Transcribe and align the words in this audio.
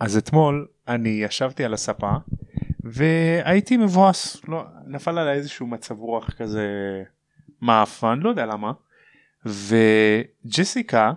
אז 0.00 0.16
אתמול 0.16 0.66
אני 0.88 1.08
ישבתי 1.08 1.64
על 1.64 1.74
הספה 1.74 2.12
והייתי 2.84 3.76
מבואס, 3.76 4.36
לא, 4.48 4.64
נפל 4.86 5.18
עליי 5.18 5.36
איזשהו 5.36 5.66
מצב 5.66 5.98
רוח 5.98 6.30
כזה 6.30 6.66
מעפן, 7.60 8.20
לא 8.22 8.28
יודע 8.28 8.46
למה, 8.46 8.72
וג'סיקה 9.46 11.12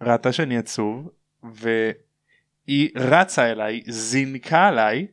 ראתה 0.00 0.32
שאני 0.32 0.58
עצוב 0.58 1.08
והיא 1.42 2.90
רצה 2.96 3.50
אליי, 3.50 3.82
זינקה 3.88 4.66
עליי 4.68 5.06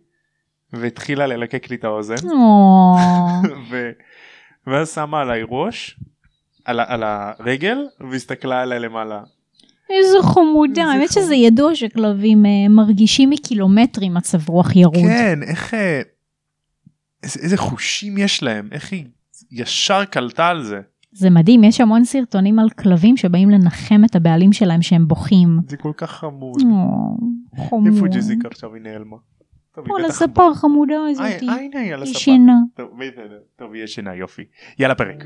והתחילה 0.74 1.28
ללקק 1.28 1.70
לי 1.70 1.76
את 1.76 1.84
האוזן. 1.84 2.28
ו... 3.70 3.92
ואז 4.68 4.94
שמה 4.94 5.22
עליי 5.22 5.42
ראש 5.48 6.00
על, 6.66 6.80
על 6.80 7.04
הרגל 7.04 7.78
והסתכלה 8.12 8.62
עליי 8.62 8.80
למעלה. 8.80 9.24
איזה 9.90 10.18
חמודה, 10.22 10.84
האמת. 10.84 11.12
שזה 11.12 11.36
ידוע 11.36 11.76
שכלבים 11.76 12.46
אה, 12.46 12.52
מרגישים 12.70 13.30
מקילומטרים 13.30 14.14
מצב 14.14 14.50
רוח 14.50 14.76
ירוד. 14.76 14.96
כן, 14.96 15.40
איך... 15.44 15.74
אה, 15.74 16.02
איזה, 17.24 17.58
חושים 17.58 18.18
יש 18.18 18.44
להם, 18.44 18.70
איך 18.72 18.92
היא 18.92 19.06
ישר 19.52 20.06
קלטה 20.06 20.48
על 20.48 20.64
זה. 20.64 20.80
זה 21.12 21.30
מדהים, 21.30 21.64
יש 21.64 21.82
המון 21.82 22.04
סרטונים 22.04 22.60
על 22.60 22.70
כלבים 22.70 23.18
שבאים 23.18 23.50
לנחם 23.50 24.02
את 24.06 24.16
הבעלים 24.16 24.54
שלהם 24.54 24.82
שהם 24.82 25.08
בוכים. 25.08 25.60
זה 25.68 25.78
כל 25.78 25.92
כך 25.98 26.12
חמוד. 26.12 26.62
חמוד. 27.70 27.94
איפה 27.94 28.08
ג'זיקה 28.08 28.48
עכשיו 28.48 28.74
היא 28.74 28.82
נעלמה? 28.82 29.18
טוב, 29.76 29.86
היא 29.86 29.94
או, 29.94 30.00
בטח 30.00 30.08
לספר 30.08 30.44
החמודה 30.52 30.94
ב- 30.94 31.12
הזאת. 31.12 31.26
אה, 31.26 31.50
אה, 31.50 31.56
הנה 31.56 31.80
היא 31.80 31.94
על 31.94 32.04
הספה. 32.04 32.20
שינה. 32.20 32.58
טוב, 33.56 33.74
היא 33.74 33.84
ישנה, 33.84 34.16
יופי. 34.16 34.44
יאללה 34.80 34.96
פרק. 34.96 35.26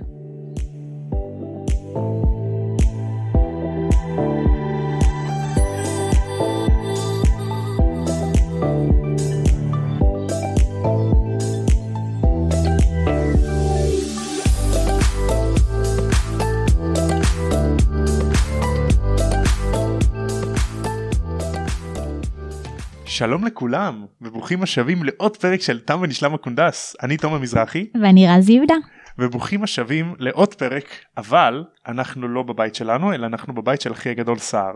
שלום 23.24 23.46
לכולם 23.46 24.06
וברוכים 24.22 24.64
השבים 24.64 25.04
לעוד 25.04 25.38
פרק 25.38 25.62
של 25.62 25.80
תם 25.80 26.00
ונשלם 26.02 26.34
הקונדס 26.34 26.96
אני 27.04 27.18
תום 27.18 27.34
המזרחי 27.34 27.88
ואני 28.02 28.28
רז 28.28 28.50
יהודה. 28.50 28.74
וברוכים 29.18 29.64
השבים 29.64 30.16
לעוד 30.20 30.54
פרק 30.54 30.84
אבל 31.18 31.64
אנחנו 31.88 32.28
לא 32.28 32.44
בבית 32.44 32.76
שלנו 32.76 33.14
אלא 33.14 33.26
אנחנו 33.26 33.54
בבית 33.54 33.82
של 33.82 33.92
אחי 33.92 34.10
הגדול 34.10 34.38
סער 34.38 34.74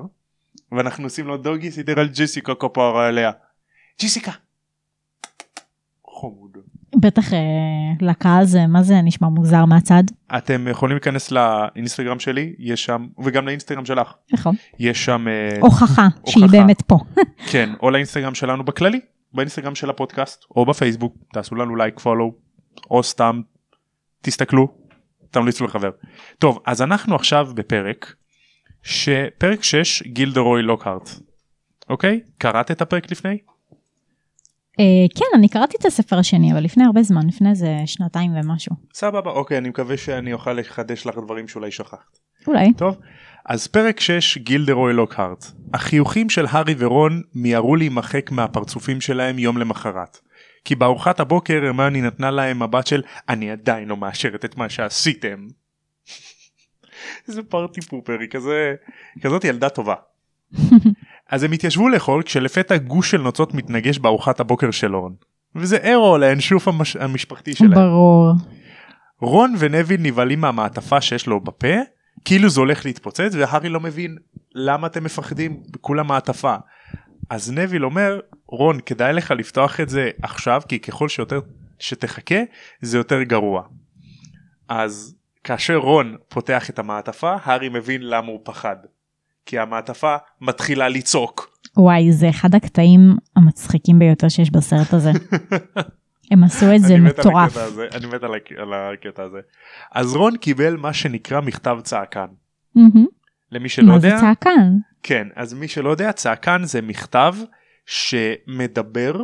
ואנחנו 0.72 1.04
עושים 1.04 1.28
לו 1.28 1.38
דוגי 1.38 1.72
סידר 1.72 2.00
על 2.00 2.08
ג'סיקה 2.08 2.56
כפרה 2.56 3.08
עליה. 3.08 3.32
ג'סיקה. 4.02 4.32
חמוד. 6.22 6.58
בטח 6.96 7.34
אה, 7.34 7.40
לקהל 8.02 8.46
זה, 8.46 8.68
מה 8.68 8.84
זה 8.84 9.02
נשמע 9.04 9.28
מוזר 9.28 9.66
מהצד? 9.66 10.04
אתם 10.38 10.68
יכולים 10.72 10.96
להיכנס 10.96 11.32
לאינסטגרם 11.32 12.20
שלי 12.20 12.54
יש 12.60 12.86
שם 12.86 13.08
וגם 13.24 13.46
לאינסטגרם 13.48 13.86
שלך 13.86 14.14
נכון. 14.34 14.56
יש 14.80 15.06
שם 15.06 15.28
אה, 15.28 15.58
הוכחה 15.62 16.08
שהיא. 16.26 16.46
באמת 16.52 16.82
פה. 16.82 17.00
כן 17.52 17.70
או 17.82 17.90
לאינסטגרם 17.90 18.36
שלנו 18.36 18.64
בכללי 18.64 19.00
באינסטגרם 19.34 19.76
של 19.76 19.90
הפודקאסט 19.90 20.46
או 20.56 20.66
בפייסבוק 20.66 21.16
תעשו 21.34 21.56
לנו 21.56 21.76
לייק 21.76 22.00
פולו 22.00 22.34
או 22.92 23.04
סתם 23.04 23.42
תסתכלו 24.22 24.68
תמליצו 25.32 25.66
לחבר. 25.66 25.90
טוב 26.40 26.60
אז 26.66 26.82
אנחנו 26.82 27.16
עכשיו 27.16 27.48
בפרק 27.56 28.14
שפרק 28.84 29.64
6 29.64 30.04
גילדרוי 30.04 30.62
לוקהרט. 30.62 31.10
אוקיי 31.90 32.22
קראת 32.38 32.72
את 32.72 32.82
הפרק 32.82 33.12
לפני? 33.12 33.38
אה, 34.80 34.86
כן, 35.16 35.26
אני 35.38 35.50
קראתי 35.50 35.78
את 35.80 35.86
הספר 35.86 36.20
השני, 36.20 36.54
אבל 36.54 36.64
לפני 36.64 36.84
הרבה 36.84 37.04
זמן, 37.04 37.28
לפני 37.28 37.50
איזה 37.50 37.78
שנתיים 37.86 38.32
ומשהו. 38.36 38.76
סבבה 38.94 39.32
אוקיי 39.32 39.58
אני 39.58 39.70
מקווה 39.70 39.98
שאני 39.98 40.34
אוכל 40.34 40.54
לחדש 40.54 41.08
לך 41.08 41.18
דברים 41.18 41.48
שאולי 41.48 41.72
שכחת. 41.72 42.20
אולי. 42.48 42.74
טוב 42.74 42.98
אז 43.48 43.68
פרק 43.68 44.00
6 44.00 44.38
גילדרוי 44.38 44.94
לוקהרט 44.94 45.46
החיוכים 45.74 46.30
של 46.30 46.46
הארי 46.50 46.76
ורון 46.78 47.22
מיהרו 47.36 47.76
להימחק 47.76 48.32
מהפרצופים 48.32 49.02
שלהם 49.02 49.40
יום 49.40 49.58
למחרת. 49.58 50.20
כי 50.66 50.76
בארוחת 50.76 51.20
הבוקר 51.20 51.54
הרמני 51.64 52.02
נתנה 52.02 52.32
להם 52.32 52.64
מבט 52.64 52.88
של 52.88 53.02
אני 53.30 53.52
עדיין 53.52 53.88
לא 53.88 53.98
מאשרת 53.98 54.46
את 54.46 54.58
מה 54.58 54.70
שעשיתם. 54.70 55.48
איזה 57.28 57.44
פארטי 57.44 57.82
פופר 57.82 58.20
היא 58.20 58.30
כזה 58.30 58.76
כזאת 59.22 59.44
ילדה 59.44 59.70
טובה. 59.70 59.96
אז 61.30 61.44
הם 61.44 61.52
התיישבו 61.52 61.90
לאכול 61.90 62.24
כשלפתע 62.24 62.78
גוש 62.78 63.12
של 63.12 63.22
נוצות 63.22 63.54
מתנגש 63.54 64.00
בארוחת 64.00 64.40
הבוקר 64.40 64.72
של 64.72 64.96
רון. 64.96 65.16
וזה 65.56 65.78
אירו 65.78 66.18
לאנשוף 66.18 66.68
המש... 66.68 66.96
המשפחתי 66.96 67.54
שלהם. 67.54 67.74
ברור. 67.74 68.34
רון 69.22 69.56
ונביל 69.60 70.02
נבהלים 70.02 70.42
מהמעטפה 70.42 71.02
שיש 71.02 71.28
לו 71.28 71.40
בפה 71.40 71.76
כאילו 72.26 72.50
זה 72.50 72.60
הולך 72.60 72.86
להתפוצץ 72.86 73.32
והארי 73.34 73.70
לא 73.70 73.80
מבין 73.80 74.18
למה 74.56 74.88
אתם 74.88 75.04
מפחדים 75.04 75.64
כולה 75.82 76.04
מעטפה. 76.04 76.56
אז 77.30 77.52
נביל 77.52 77.86
אומר 77.86 78.20
רון 78.48 78.80
כדאי 78.86 79.14
לך 79.14 79.32
לפתוח 79.32 79.80
את 79.80 79.90
זה 79.90 80.10
עכשיו 80.22 80.62
כי 80.70 80.80
ככל 80.80 81.10
שיותר 81.10 81.40
שתחכה 81.80 82.40
זה 82.82 82.98
יותר 82.98 83.24
גרוע. 83.24 83.64
אז 84.70 85.16
כאשר 85.44 85.76
רון 85.76 86.16
פותח 86.30 86.70
את 86.70 86.80
המעטפה 86.80 87.36
הארי 87.44 87.70
מבין 87.70 88.02
למה 88.02 88.28
הוא 88.28 88.40
פחד. 88.44 88.76
כי 89.48 89.60
המעטפה 89.60 90.16
מתחילה 90.42 90.90
לצעוק. 90.90 91.60
וואי, 91.78 92.12
זה 92.12 92.30
אחד 92.30 92.56
הקטעים 92.56 93.16
המצחיקים 93.36 94.00
ביותר 94.00 94.30
שיש 94.30 94.52
בסרט 94.52 94.94
הזה. 94.94 95.12
הם 96.32 96.44
עשו 96.44 96.66
את 96.76 96.82
זה 96.82 96.98
מטורף. 96.98 97.58
הזה, 97.58 97.88
אני 97.94 98.06
מת 98.06 98.24
על 98.24 98.34
על 98.58 98.74
הקטע 98.74 99.24
הזה. 99.24 99.38
אז 99.92 100.16
רון 100.16 100.38
קיבל 100.38 100.76
מה 100.78 100.94
שנקרא 100.94 101.42
מכתב 101.42 101.78
צעקן. 101.84 102.26
למי 103.52 103.70
שלא 103.70 103.88
מה 103.88 103.96
יודע. 103.96 104.10
זה 104.10 104.22
צעקן? 104.22 104.72
כן, 105.04 105.28
אז 105.36 105.54
מי 105.54 105.68
שלא 105.68 105.90
יודע, 105.90 106.12
צעקן 106.12 106.64
זה 106.64 106.82
מכתב 106.82 107.36
שמדבר, 107.86 109.24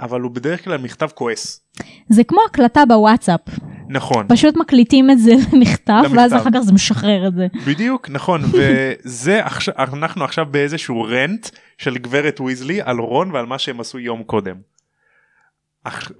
אבל 0.00 0.20
הוא 0.20 0.30
בדרך 0.30 0.64
כלל 0.64 0.76
מכתב 0.76 1.08
כועס. 1.14 1.60
זה 2.08 2.24
כמו 2.24 2.40
הקלטה 2.50 2.80
בוואטסאפ, 2.88 3.40
נכון, 3.88 4.26
פשוט 4.28 4.56
מקליטים 4.56 5.10
את 5.10 5.18
זה 5.18 5.32
למכתב, 5.52 6.02
ואז 6.02 6.32
למכתב. 6.32 6.36
אחר 6.36 6.50
כך 6.54 6.60
זה 6.60 6.72
משחרר 6.72 7.28
את 7.28 7.34
זה. 7.34 7.46
בדיוק, 7.66 8.10
נכון, 8.10 8.42
וזה 8.52 9.44
עכשיו, 9.44 9.74
אנחנו 9.78 10.24
עכשיו 10.24 10.46
באיזשהו 10.50 11.02
רנט 11.02 11.48
של 11.78 11.98
גברת 11.98 12.40
ויזלי 12.40 12.82
על 12.82 12.98
רון 12.98 13.30
ועל 13.30 13.46
מה 13.46 13.58
שהם 13.58 13.80
עשו 13.80 13.98
יום 13.98 14.22
קודם. 14.22 14.54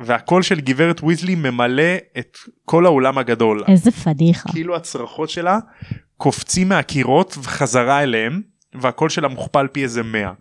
והקול 0.01 0.43
של 0.43 0.61
גברת 0.61 1.01
ויזלי 1.03 1.35
ממלא 1.35 1.97
את 2.19 2.39
כל 2.65 2.87
האולם 2.87 3.19
הגדול. 3.19 3.65
איזה 3.69 3.91
פדיחה. 3.91 4.49
כאילו 4.53 4.77
הצרחות 4.77 5.31
שלה 5.31 5.59
קופצים 6.17 6.69
מהקירות 6.69 7.37
וחזרה 7.43 8.03
אליהם 8.03 8.43
והקול 8.75 9.09
שלה 9.09 9.29
מוכפל 9.29 9.67
פי 9.73 9.83
איזה 9.83 10.03
100. 10.03 10.33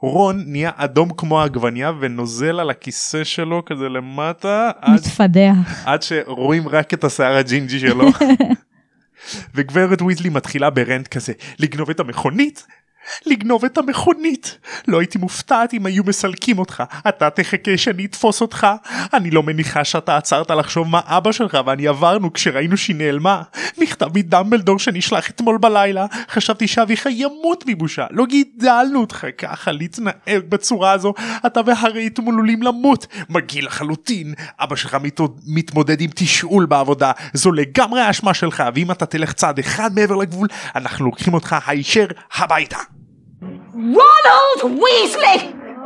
רון 0.00 0.44
נהיה 0.46 0.70
אדום 0.76 1.10
כמו 1.16 1.40
העגבניה 1.40 1.92
ונוזל 2.00 2.60
על 2.60 2.70
הכיסא 2.70 3.24
שלו 3.24 3.64
כזה 3.64 3.88
למטה 3.88 4.70
עד, 4.80 4.94
מתפדח. 4.94 5.84
עד 5.84 6.02
שרואים 6.02 6.68
רק 6.68 6.94
את 6.94 7.04
השיער 7.04 7.36
הג'ינג'י 7.36 7.80
שלו. 7.80 8.04
וגברת 9.54 10.02
ויזלי 10.02 10.28
מתחילה 10.28 10.70
ב 10.70 10.78
rant 10.78 11.08
כזה 11.08 11.32
לגנוב 11.58 11.90
את 11.90 12.00
המכונית 12.00 12.66
לגנוב 13.26 13.64
את 13.64 13.78
המכונית. 13.78 14.58
לא 14.88 14.98
הייתי 15.00 15.18
מופתעת 15.18 15.74
אם 15.74 15.86
היו 15.86 16.04
מסלקים 16.04 16.58
אותך. 16.58 16.82
אתה 17.08 17.30
תחכה 17.30 17.76
שאני 17.76 18.04
אתפוס 18.04 18.40
אותך. 18.40 18.66
אני 19.14 19.30
לא 19.30 19.42
מניחה 19.42 19.84
שאתה 19.84 20.16
עצרת 20.16 20.50
לחשוב 20.50 20.88
מה 20.88 21.00
אבא 21.04 21.32
שלך 21.32 21.58
ואני 21.66 21.88
עברנו 21.88 22.32
כשראינו 22.32 22.76
שהיא 22.76 22.96
נעלמה. 22.96 23.42
מכתב 23.78 24.08
מדמבלדור 24.14 24.78
שנשלח 24.78 25.30
אתמול 25.30 25.58
בלילה. 25.58 26.06
חשבתי 26.30 26.66
שאביך 26.68 27.06
ימות 27.10 27.64
מבושה. 27.66 28.06
לא 28.10 28.26
גידלנו 28.26 29.00
אותך 29.00 29.26
ככה 29.38 29.72
להתנהג 29.72 30.42
בצורה 30.48 30.92
הזו. 30.92 31.14
אתה 31.46 31.60
והרי 31.66 32.06
אתמול 32.06 32.34
עלולים 32.34 32.62
למות. 32.62 33.06
מגעיל 33.28 33.66
לחלוטין. 33.66 34.34
אבא 34.60 34.76
שלך 34.76 34.94
מתמוד- 35.02 35.40
מתמודד 35.46 36.00
עם 36.00 36.10
תשאול 36.14 36.66
בעבודה. 36.66 37.12
זו 37.34 37.52
לגמרי 37.52 38.00
האשמה 38.00 38.34
שלך. 38.34 38.62
ואם 38.74 38.90
אתה 38.90 39.06
תלך 39.06 39.32
צעד 39.32 39.58
אחד 39.58 39.94
מעבר 39.94 40.16
לגבול 40.16 40.48
אנחנו 40.76 41.04
לוקחים 41.04 41.34
אותך 41.34 41.56
הישר 41.66 42.06
הביתה. 42.36 42.97
Ronald 43.41 44.61
Weasley! 44.81 45.39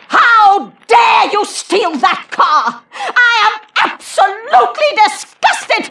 How 0.09 0.71
dare 0.87 1.31
you 1.33 1.43
steal 1.45 1.91
that 2.07 2.27
car? 2.39 2.83
I 3.29 3.31
am 3.47 3.55
absolutely 3.91 4.91
disgusted! 5.03 5.83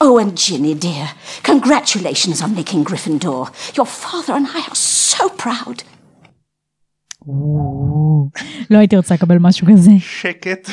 Oh, 0.00 0.18
and 0.18 0.36
Ginny, 0.36 0.74
dear, 0.74 1.06
congratulations 1.42 2.42
on 2.42 2.54
making 2.54 2.84
Gryffindor. 2.84 3.42
Your 3.76 3.86
father 3.86 4.34
and 4.34 4.46
I 4.48 4.60
are 4.68 4.74
so 4.74 5.28
proud. 5.28 5.82
לא 8.70 8.78
הייתי 8.78 8.96
רוצה 8.96 9.14
לקבל 9.14 9.38
משהו 9.40 9.66
כזה. 9.72 9.90
שקט 9.98 10.70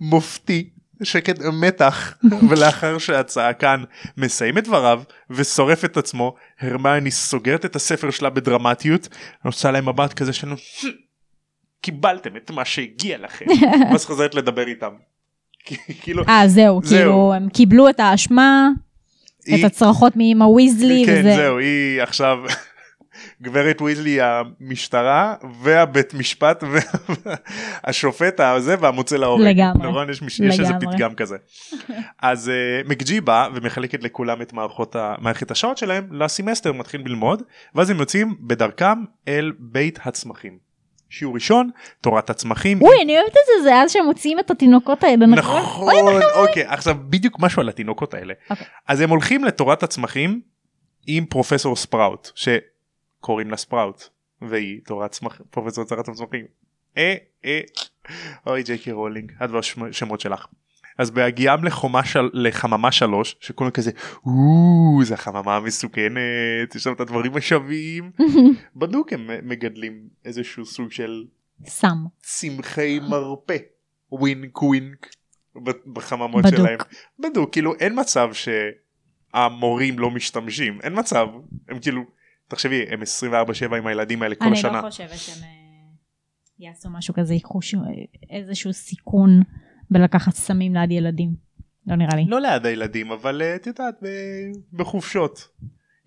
מופתי 0.00 0.70
שקט 1.03 1.39
מתח 1.53 2.13
ולאחר 2.49 2.97
שהצעקן 2.97 3.83
מסיים 4.17 4.57
את 4.57 4.63
דבריו 4.63 5.01
ושורף 5.29 5.85
את 5.85 5.97
עצמו 5.97 6.35
הרמיוני 6.59 7.11
סוגרת 7.11 7.65
את 7.65 7.75
הספר 7.75 8.09
שלה 8.11 8.29
בדרמטיות 8.29 9.07
עושה 9.43 9.71
להם 9.71 9.89
מבט 9.89 10.13
כזה 10.13 10.33
של 10.33 10.47
קיבלתם 11.81 12.37
את 12.37 12.51
מה 12.51 12.65
שהגיע 12.65 13.17
לכם 13.17 13.45
ואז 13.91 14.05
חוזרת 14.05 14.35
לדבר 14.35 14.67
איתם. 14.67 14.91
כאילו 16.01 16.23
אה 16.27 16.47
זהו, 16.47 16.81
זהו. 16.83 16.97
כאילו 16.97 17.33
הם 17.33 17.49
קיבלו 17.49 17.89
את 17.89 17.99
האשמה, 17.99 18.69
את 19.41 19.63
הצרחות 19.63 20.13
מאמא 20.15 20.43
ויזלי, 20.43 21.03
כן 21.05 21.19
וזה. 21.19 21.35
זהו 21.35 21.57
היא 21.57 22.01
עכשיו 22.01 22.37
גברת 23.41 23.81
ויזלי 23.81 24.17
המשטרה 24.21 25.35
והבית 25.61 26.13
משפט 26.13 26.63
והשופט 27.83 28.39
הזה 28.39 28.75
והמוצא 28.79 29.15
להורג. 29.17 29.41
לגמרי. 29.47 29.89
נכון 29.89 30.09
יש, 30.09 30.21
מש- 30.21 30.39
יש 30.39 30.59
איזה 30.59 30.73
לגמרי. 30.73 30.93
פתגם 30.95 31.15
כזה. 31.15 31.37
אז 32.21 32.51
uh, 32.83 32.89
מקג'י 32.89 33.21
בא 33.21 33.47
ומחלקת 33.55 34.03
לכולם 34.03 34.41
את 34.41 34.53
מערכות 34.53 34.95
ה- 34.95 35.15
מערכת 35.19 35.51
השעות 35.51 35.77
שלהם 35.77 36.07
לסמסטר 36.11 36.73
מתחיל 36.73 37.01
ללמוד 37.05 37.43
ואז 37.75 37.89
הם 37.89 37.97
יוצאים 37.99 38.35
בדרכם 38.39 38.97
אל 39.27 39.51
בית 39.59 39.99
הצמחים. 40.03 40.69
שיעור 41.11 41.33
ראשון 41.35 41.69
תורת 42.01 42.29
הצמחים. 42.29 42.81
אוי, 42.81 42.95
אני 43.03 43.17
אוהבת 43.17 43.31
את 43.31 43.37
זה, 43.45 43.63
זה 43.63 43.75
אז 43.75 43.91
שהם 43.91 44.05
מוציאים 44.05 44.39
את 44.39 44.51
התינוקות 44.51 45.03
האלה, 45.03 45.25
נכון? 45.25 45.61
נכון 45.61 45.93
אוקיי 46.35 46.63
עכשיו 46.67 46.95
בדיוק 47.09 47.39
משהו 47.39 47.61
על 47.61 47.69
התינוקות 47.69 48.13
האלה 48.13 48.33
אוקיי. 48.49 48.65
אז 48.87 49.01
הם 49.01 49.09
הולכים 49.09 49.43
לתורת 49.43 49.83
הצמחים 49.83 50.41
עם 51.07 51.25
פרופסור 51.25 51.75
ספראוט 51.75 52.29
שקוראים 53.19 53.51
לה 53.51 53.57
ספראוט 53.57 54.03
והיא 54.41 54.81
תורת 54.85 55.11
צמחים 55.11 55.45
פרופסור 55.49 55.83
תורת 55.83 56.07
הצמחים. 56.07 56.45
אה 56.97 57.15
אה 57.45 57.59
אוי 58.47 58.63
ג'יי 58.63 58.77
קיי 58.77 58.91
רולינג 58.91 59.31
את 59.43 59.49
והשמות 59.49 60.19
שלך. 60.19 60.45
אז 60.97 61.11
בהגיעם 61.11 61.63
לחומה 61.63 62.05
של... 62.05 62.29
לחממה 62.33 62.91
שלוש 62.91 63.35
שכולם 63.39 63.69
כזה 63.69 63.91
"או, 64.25 64.99
זה 65.03 65.13
החממה 65.13 65.55
המסוכנת 65.55 66.75
יש 66.75 66.83
שם 66.83 66.93
את 66.93 66.99
הדברים 66.99 67.35
השווים 67.35 68.11
בדוק 68.75 69.13
הם 69.13 69.29
מגדלים 69.43 70.07
איזשהו 70.25 70.65
סוג 70.65 70.91
של 70.91 71.25
סם. 71.65 72.05
צמחי 72.19 72.99
מרפא 73.09 73.57
wink 74.11 74.61
wink 74.61 75.07
בחממות 75.93 76.45
בדוק. 76.45 76.57
שלהם. 76.57 76.77
בדוק 77.19 77.51
כאילו 77.51 77.75
אין 77.75 77.99
מצב 77.99 78.29
שהמורים 78.33 79.99
לא 79.99 80.11
משתמשים 80.11 80.79
אין 80.83 80.99
מצב 80.99 81.27
הם 81.69 81.79
כאילו 81.79 82.18
תחשבי 82.49 82.85
הם 82.89 83.01
24/7 83.01 83.75
עם 83.75 83.87
הילדים 83.87 84.21
האלה 84.21 84.35
כל 84.35 84.45
אני 84.45 84.53
השנה. 84.59 84.81
לא 84.81 84.89
חושבת 84.89 85.17
שהם 85.17 85.43
אה, 85.43 85.49
יעשו 86.59 86.89
משהו 86.89 87.13
כזה, 87.13 87.33
ייקחו 87.33 87.61
ש- 87.61 87.75
איזשהו 88.29 88.73
סיכון 88.73 89.41
בלקחת 89.91 90.33
סמים 90.33 90.73
ליד 90.75 90.91
ילדים. 90.91 91.35
לא 91.87 91.95
נראה 91.95 92.15
לי. 92.15 92.25
לא 92.27 92.41
ליד 92.41 92.65
הילדים 92.65 93.11
אבל 93.11 93.41
אה, 93.41 93.55
את 93.55 93.67
יודעת 93.67 93.95
בחופשות 94.73 95.47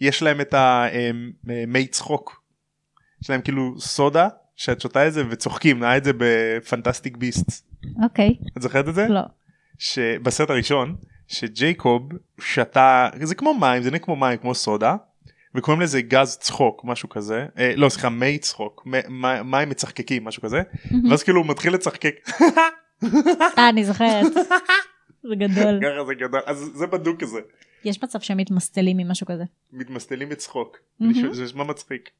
יש 0.00 0.22
להם 0.22 0.40
את 0.40 0.54
המי 0.54 1.86
צחוק. 1.86 2.42
יש 3.22 3.30
להם 3.30 3.40
כאילו 3.42 3.80
סודה 3.80 4.28
שאת 4.56 4.80
שותה 4.80 5.08
את 5.08 5.12
זה 5.12 5.22
וצוחקים 5.30 5.82
היה 5.82 5.96
את 5.96 6.04
זה 6.04 6.12
בפנטסטיק 6.18 7.16
ביסט. 7.16 7.66
אוקיי, 8.02 8.34
את 8.56 8.62
זוכרת 8.62 8.88
את 8.88 8.94
זה? 8.94 9.08
לא. 9.08 9.20
שבסרט 9.78 10.50
הראשון 10.50 10.96
שג'ייקוב 11.26 12.08
שתה 12.40 13.08
זה 13.22 13.34
כמו 13.34 13.54
מים 13.54 13.82
זה 13.82 13.90
נראה 13.90 13.98
כמו 14.02 14.16
מים 14.16 14.38
כמו 14.38 14.54
סודה 14.54 14.96
וקוראים 15.54 15.80
לזה 15.80 16.00
גז 16.00 16.36
צחוק 16.36 16.84
משהו 16.84 17.08
כזה 17.08 17.46
אה, 17.58 17.72
לא 17.76 17.88
סליחה 17.88 18.08
מי 18.08 18.38
צחוק 18.38 18.86
מים 19.44 19.68
מצחקקים 19.68 20.24
משהו 20.24 20.42
כזה 20.42 20.62
ואז 21.10 21.22
כאילו 21.22 21.40
הוא 21.40 21.48
מתחיל 21.48 21.74
לצחקק 21.74 22.14
אה, 23.58 23.68
אני 23.68 23.84
זוכרת. 23.84 24.32
זה 25.28 25.34
גדול. 25.34 25.80
ככה 25.82 26.04
זה 26.06 26.14
גדול 26.14 26.40
אז 26.46 26.70
זה 26.74 26.86
בדוק 26.86 27.20
כזה 27.20 27.40
יש 27.84 28.02
מצב 28.02 28.20
שהם 28.20 28.36
מתמסטלים 28.36 28.96
ממשהו 28.96 29.26
כזה. 29.26 29.44
מתמסטלים 29.72 30.28
מהמם. 31.00 31.32
זה 31.32 31.44
נשמע 31.44 31.64
מצחיק. 31.64 32.10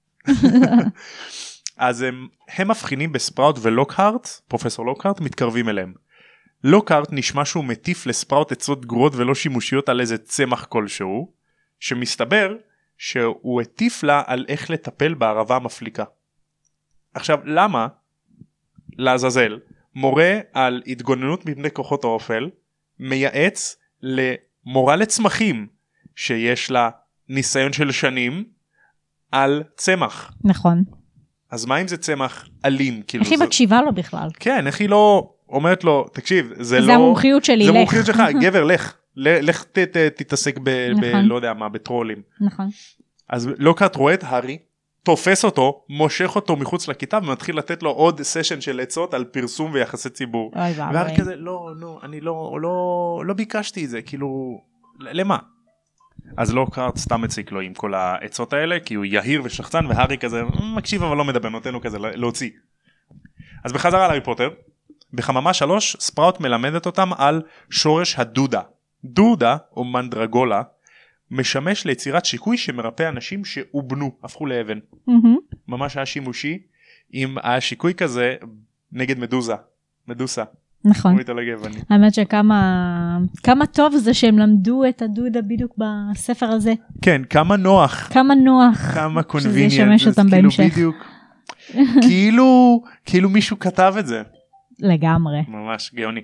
אז 1.76 2.02
הם, 2.02 2.28
הם 2.48 2.70
מבחינים 2.70 3.12
בספראוט 3.12 3.58
ולוקהארט 3.62 4.28
פרופסור 4.48 4.86
לוקהארט 4.86 5.20
מתקרבים 5.20 5.68
אליהם. 5.68 5.92
לוקהארט 6.64 7.08
נשמע 7.12 7.44
שהוא 7.44 7.64
מטיף 7.64 8.06
לספראוט 8.06 8.52
עצות 8.52 8.86
גרועות 8.86 9.12
ולא 9.14 9.34
שימושיות 9.34 9.88
על 9.88 10.00
איזה 10.00 10.18
צמח 10.18 10.64
כלשהו 10.64 11.32
שמסתבר 11.80 12.56
שהוא 13.06 13.60
הטיף 13.60 14.02
לה 14.02 14.22
על 14.26 14.44
איך 14.48 14.70
לטפל 14.70 15.14
בערבה 15.14 15.56
המפליקה. 15.56 16.04
עכשיו 17.14 17.38
למה 17.44 17.86
לעזאזל 18.98 19.58
מורה 19.94 20.38
על 20.52 20.82
התגוננות 20.86 21.46
מפני 21.46 21.70
כוחות 21.70 22.04
האופל 22.04 22.50
מייעץ 22.98 23.76
למורה 24.02 24.96
לצמחים 24.96 25.66
שיש 26.16 26.70
לה 26.70 26.90
ניסיון 27.28 27.72
של 27.72 27.90
שנים 27.92 28.44
על 29.32 29.62
צמח 29.76 30.32
נכון. 30.44 30.84
אז 31.50 31.64
מה 31.64 31.80
אם 31.80 31.88
זה 31.88 31.96
צמח 31.96 32.48
אלים 32.64 33.02
כאילו 33.02 33.24
איך 33.24 33.30
היא 33.32 33.38
זה- 33.38 33.44
מקשיבה 33.46 33.80
לו 33.82 33.92
בכלל? 33.94 34.28
כן 34.40 34.66
איך 34.66 34.80
היא 34.80 34.88
לא 34.88 35.32
אומרת 35.48 35.84
לו 35.84 36.08
תקשיב 36.12 36.52
זה 36.60 36.80
לא 36.80 36.86
זה 36.86 36.94
המומחיות 36.94 37.44
שלי, 37.44 37.64
זה 37.64 37.70
לך. 37.70 37.76
המומחיות 37.76 38.06
שלך 38.06 38.18
גבר 38.40 38.64
לך 38.64 38.94
לך 39.16 39.64
תתעסק 40.16 40.58
ב... 40.58 40.70
ב... 41.00 41.04
נכון. 41.04 41.24
לא 41.24 41.34
יודע 41.34 41.52
מה 41.54 41.68
בטרולים 41.68 42.22
נכון. 42.40 42.68
אז 43.28 43.48
לוקארט 43.58 43.96
רואה 43.96 44.14
את 44.14 44.24
הארי 44.24 44.58
תופס 45.02 45.44
אותו 45.44 45.84
מושך 45.88 46.36
אותו 46.36 46.56
מחוץ 46.56 46.88
לכיתה 46.88 47.18
ומתחיל 47.22 47.58
לתת 47.58 47.82
לו 47.82 47.90
עוד 47.90 48.22
סשן 48.22 48.60
של 48.60 48.80
עצות 48.80 49.14
על 49.14 49.24
פרסום 49.24 49.70
ויחסי 49.72 50.10
ציבור. 50.10 50.52
אוי 50.56 50.72
והארי 50.76 50.96
ואבוי. 50.98 51.16
כזה 51.16 51.36
לא 51.36 51.68
לא 51.76 52.00
אני 52.02 52.20
לא 52.20 52.58
לא 52.62 52.72
לא 53.26 53.34
ביקשתי 53.34 53.84
את 53.84 53.90
זה 53.90 54.02
כאילו 54.02 54.60
למה. 55.00 55.38
אז 56.36 56.54
לוקארט 56.54 56.96
סתם 56.96 57.20
מציק 57.22 57.52
לו 57.52 57.60
עם 57.60 57.74
כל 57.74 57.94
העצות 57.94 58.52
האלה 58.52 58.80
כי 58.80 58.94
הוא 58.94 59.04
יהיר 59.04 59.40
ושחצן 59.44 59.86
והארי 59.86 60.18
כזה 60.18 60.42
"מ, 60.44 60.74
מקשיב 60.76 61.02
אבל 61.02 61.16
לא 61.16 61.24
מדבר 61.24 61.48
נותן 61.48 61.72
לו 61.72 61.80
כזה 61.80 61.98
לה- 61.98 62.16
להוציא. 62.16 62.50
אז 63.64 63.72
בחזרה 63.72 64.00
להארי 64.08 64.20
פוטר 64.20 64.50
בחממה 65.12 65.52
שלוש 65.54 65.96
ספראוט 66.00 66.40
מלמדת 66.40 66.86
אותם 66.86 67.10
על 67.16 67.42
שורש 67.70 68.18
הדודה. 68.18 68.60
דודה 69.04 69.56
או 69.76 69.84
מנדרגולה 69.84 70.62
משמש 71.30 71.84
ליצירת 71.84 72.24
שיקוי 72.24 72.56
שמרפא 72.56 73.08
אנשים 73.08 73.44
שאובנו 73.44 74.12
הפכו 74.24 74.46
לאבן. 74.46 74.78
מהמם. 75.06 75.36
ממש 75.68 75.96
היה 75.96 76.06
שימושי 76.06 76.58
עם 77.12 77.36
השיקוי 77.42 77.94
כזה 77.94 78.34
נגד 78.92 79.18
מדוזה. 79.18 79.54
מדוסה. 80.08 80.44
נכון. 80.84 81.16
האמת 81.90 82.14
שכמה 82.14 83.18
כמה 83.42 83.66
טוב 83.66 83.96
זה 83.96 84.14
שהם 84.14 84.38
למדו 84.38 84.84
את 84.88 85.02
הדודה 85.02 85.42
בדיוק 85.42 85.74
בספר 85.78 86.46
הזה. 86.46 86.74
כן 87.02 87.22
כמה 87.30 87.56
נוח. 87.56 88.08
כמה 88.12 88.34
נוח. 88.34 88.94
כמה 88.94 89.20
שזה 89.20 89.28
קונביניאנט. 89.28 90.00
ישמש 90.00 90.06
אותם 90.06 90.30
כאילו 90.30 90.42
בהמשך. 90.42 90.72
בדיוק. 90.72 90.96
כאילו 92.06 92.82
כאילו 93.06 93.28
מישהו 93.28 93.58
כתב 93.58 93.94
את 93.98 94.06
זה. 94.06 94.22
לגמרי. 94.78 95.40
ממש 95.48 95.94
גאוני. 95.94 96.20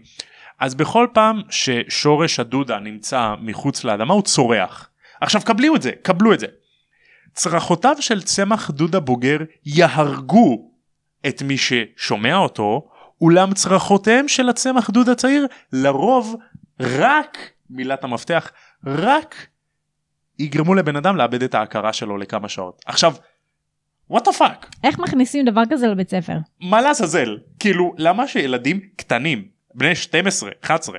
אז 0.61 0.75
בכל 0.75 1.07
פעם 1.13 1.43
ששורש 1.51 2.41
הדודה 2.41 2.79
נמצא 2.79 3.35
מחוץ 3.41 3.85
לאדמה 3.85 4.15
הוא 4.15 4.23
צורח. 4.23 4.91
עכשיו 5.21 5.41
קבלו 5.45 5.77
את 5.77 5.83
זה, 5.83 5.91
קבלו 6.03 6.35
את 6.35 6.41
זה. 6.41 6.47
צרחותיו 7.35 7.97
של 8.01 8.23
צמח 8.23 8.71
דודה 8.71 9.01
בוגר 9.01 9.39
יהרגו 9.67 10.71
את 11.29 11.43
מי 11.43 11.57
ששומע 11.59 12.37
אותו, 12.37 12.89
אולם 13.21 13.55
צרחותיהם 13.55 14.29
של 14.29 14.49
הצמח 14.49 14.91
דודה 14.91 15.15
צעיר 15.15 15.47
לרוב 15.73 16.37
רק, 16.81 17.39
מילת 17.71 18.05
המפתח, 18.05 18.51
רק 18.87 19.47
יגרמו 20.39 20.75
לבן 20.75 20.97
אדם 20.97 21.17
לאבד 21.17 21.43
את 21.43 21.55
ההכרה 21.55 21.93
שלו 21.93 22.17
לכמה 22.17 22.49
שעות. 22.49 22.83
עכשיו, 22.87 23.15
what 24.13 24.21
the 24.21 24.39
fuck? 24.39 24.67
איך 24.85 24.99
מכניסים 24.99 25.45
דבר 25.45 25.63
כזה 25.71 25.87
לבית 25.87 26.11
ספר? 26.11 26.37
מה 26.61 26.81
לעזאזל 26.81 27.39
כאילו 27.59 27.95
למה 27.99 28.29
שילדים 28.29 28.81
קטנים 28.97 29.58
בני 29.75 29.95
12 29.95 30.51
11 30.65 30.99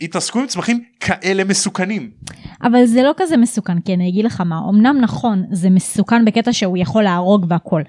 יתעסקו 0.00 0.38
עם 0.40 0.46
צמחים 0.46 0.84
כאלה 1.00 1.44
מסוכנים 1.44 2.10
אבל 2.62 2.86
זה 2.86 3.02
לא 3.02 3.12
כזה 3.16 3.36
מסוכן 3.36 3.80
כי 3.80 3.94
אני 3.94 4.08
אגיד 4.08 4.24
לך 4.24 4.40
מה 4.40 4.60
אמנם 4.68 4.98
נכון 5.00 5.44
זה 5.50 5.70
מסוכן 5.70 6.24
בקטע 6.24 6.52
שהוא 6.52 6.78
יכול 6.78 7.02
להרוג 7.02 7.46
והכל. 7.48 7.82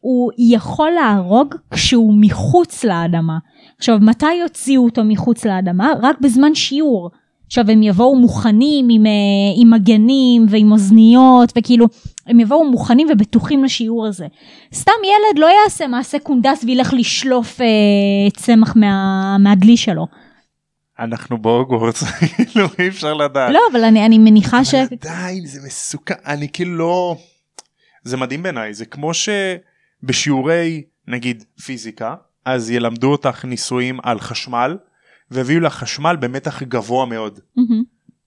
הוא 0.00 0.30
יכול 0.38 0.90
להרוג 0.90 1.54
כשהוא 1.70 2.14
מחוץ 2.20 2.84
לאדמה. 2.84 3.38
עכשיו 3.78 3.98
מתי 4.00 4.32
יוציאו 4.32 4.84
אותו 4.84 5.04
מחוץ 5.04 5.44
לאדמה? 5.44 5.92
רק 6.02 6.20
בזמן 6.20 6.54
שיעור. 6.54 7.10
עכשיו 7.50 7.70
הם 7.70 7.82
יבואו 7.82 8.16
מוכנים 8.16 8.88
עם, 8.90 9.06
אה, 9.06 9.12
עם 9.56 9.70
מגנים 9.70 10.46
ועם 10.48 10.72
אוזניות 10.72 11.52
וכאילו 11.58 11.86
הם 12.26 12.40
יבואו 12.40 12.70
מוכנים 12.70 13.08
ובטוחים 13.10 13.64
לשיעור 13.64 14.06
הזה. 14.06 14.26
סתם 14.74 14.92
ילד 15.04 15.38
לא 15.38 15.48
יעשה 15.62 15.86
מעשה 15.86 16.18
קונדס 16.18 16.64
וילך 16.64 16.92
לשלוף 16.92 17.60
אה, 17.60 17.66
צמח 18.36 18.76
מה, 18.76 19.36
מהדלי 19.38 19.76
שלו. 19.76 20.06
אנחנו 20.98 21.42
בהוגוורטס 21.42 22.02
כאילו 22.20 22.66
אי 22.78 22.88
אפשר 22.88 23.14
לדעת. 23.14 23.52
לא 23.52 23.60
אבל 23.72 23.84
אני, 23.84 24.06
אני 24.06 24.18
מניחה 24.18 24.64
ש... 24.64 24.74
אבל 24.74 24.86
עדיין 25.02 25.46
זה 25.46 25.60
מסוכן 25.66 26.14
אני 26.26 26.48
כאילו 26.52 26.76
לא 26.76 27.16
זה 28.04 28.16
מדהים 28.16 28.42
בעיניי 28.42 28.74
זה 28.74 28.84
כמו 28.84 29.10
שבשיעורי 29.14 30.82
נגיד 31.08 31.44
פיזיקה 31.64 32.14
אז 32.44 32.70
ילמדו 32.70 33.12
אותך 33.12 33.44
ניסויים 33.44 33.98
על 34.02 34.20
חשמל 34.20 34.76
והביאו 35.30 35.60
לך 35.60 35.74
חשמל 35.74 36.16
במתח 36.20 36.62
גבוה 36.62 37.06
מאוד 37.06 37.40
מהמם. 37.56 37.82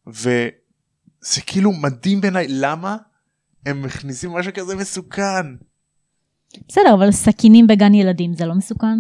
וזה 0.08 1.42
כאילו 1.46 1.72
מדהים 1.72 2.22
בעיניי 2.22 2.48
למה 2.50 2.98
הם 3.66 3.82
מכניסים 3.82 4.32
משהו 4.32 4.52
כזה 4.54 4.76
מסוכן. 4.76 5.46
בסדר, 6.68 6.94
אבל 6.94 7.12
סכינים 7.12 7.68
בגן 7.68 7.94
ילדים 7.94 8.34
זה 8.34 8.46
לא 8.46 8.56
מסוכן? 8.56 8.98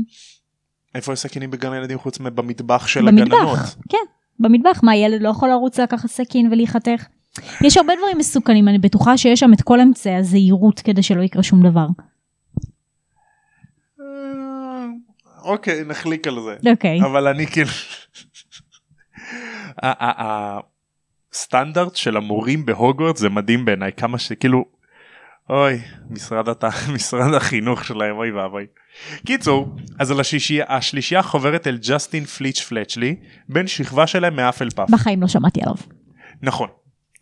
איפה 0.95 1.13
יש 1.13 1.19
סכינים 1.19 1.51
בגן 1.51 1.73
ילדים 1.73 1.99
חוץ 1.99 2.19
מבמטבח 2.19 2.87
של 2.87 3.05
במטבח, 3.05 3.37
הגננות? 3.37 3.59
כן, 3.89 3.97
במטבח. 4.39 4.79
מה, 4.83 4.95
ילד 4.95 5.21
לא 5.21 5.29
יכול 5.29 5.49
לרוץ 5.49 5.79
לקחת 5.79 6.09
סכין 6.09 6.51
ולהיחתך? 6.51 7.05
יש 7.61 7.77
הרבה 7.77 7.93
דברים 7.97 8.17
מסוכנים, 8.17 8.67
אני 8.67 8.77
בטוחה 8.77 9.17
שיש 9.17 9.39
שם 9.39 9.53
את 9.53 9.61
כל 9.61 9.79
אמצעי 9.79 10.15
הזהירות 10.15 10.79
כדי 10.79 11.03
שלא 11.03 11.21
יקרה 11.21 11.43
שום 11.43 11.69
דבר. 11.69 11.87
אה, 13.99 14.85
אוקיי 15.43 15.83
נחליק 15.83 16.27
על 16.27 16.39
זה. 16.43 16.69
אוקיי. 16.71 17.01
אבל 17.01 17.27
אני 17.27 17.47
כאילו 17.47 17.69
הסטנדרט 21.31 21.95
של 21.95 22.17
המורים 22.17 22.65
בהוגוורט 22.65 23.17
זה 23.17 23.29
מדהים 23.29 23.65
בעיניי 23.65 23.91
כמה 23.97 24.17
שכאילו 24.19 24.65
אוי 25.49 25.79
משרד 26.09 26.49
הת... 26.49 26.63
משרד 26.95 27.33
החינוך 27.33 27.85
שלהם 27.85 28.17
אוי 28.17 28.31
ואבוי. 28.31 28.65
קיצור 29.25 29.75
אז 29.99 30.11
על 30.11 30.19
השישייה 30.19 30.65
השלישייה 30.67 31.21
חוברת 31.23 31.67
אל 31.67 31.77
ג'סטין 31.89 32.25
פליץ' 32.25 32.61
פלצ'לי 32.61 33.15
בן 33.49 33.67
שכבה 33.67 34.07
שלהם 34.07 34.35
מאפל 34.35 34.69
פאף 34.69 34.89
בחיים 34.89 35.21
לא 35.21 35.27
שמעתי 35.27 35.61
עליו. 35.61 35.75
נכון. 36.41 36.67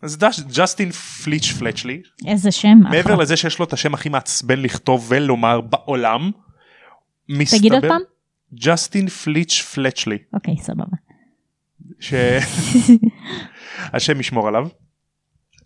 אז 0.02 0.18
ג'סטין 0.56 0.90
פליץ' 0.90 1.52
פלצ'לי 1.58 2.02
איזה 2.26 2.50
שם. 2.52 2.78
מעבר 2.82 3.00
אחלה. 3.12 3.22
לזה 3.22 3.36
שיש 3.36 3.58
לו 3.58 3.64
את 3.64 3.72
השם 3.72 3.94
הכי 3.94 4.08
מעצבן 4.08 4.58
לכתוב 4.60 5.06
ולומר 5.08 5.60
בעולם. 5.60 6.30
תגיד 7.26 7.72
עוד 7.72 7.82
מסתבר- 7.82 7.88
פעם? 7.88 8.00
ג'סטין 8.54 9.08
פליץ' 9.08 9.62
פלצ'לי. 9.74 10.18
אוקיי, 10.34 10.56
סבבה. 10.58 10.96
ש... 12.02 12.14
השם 13.94 14.20
ישמור 14.20 14.48
עליו. 14.48 14.68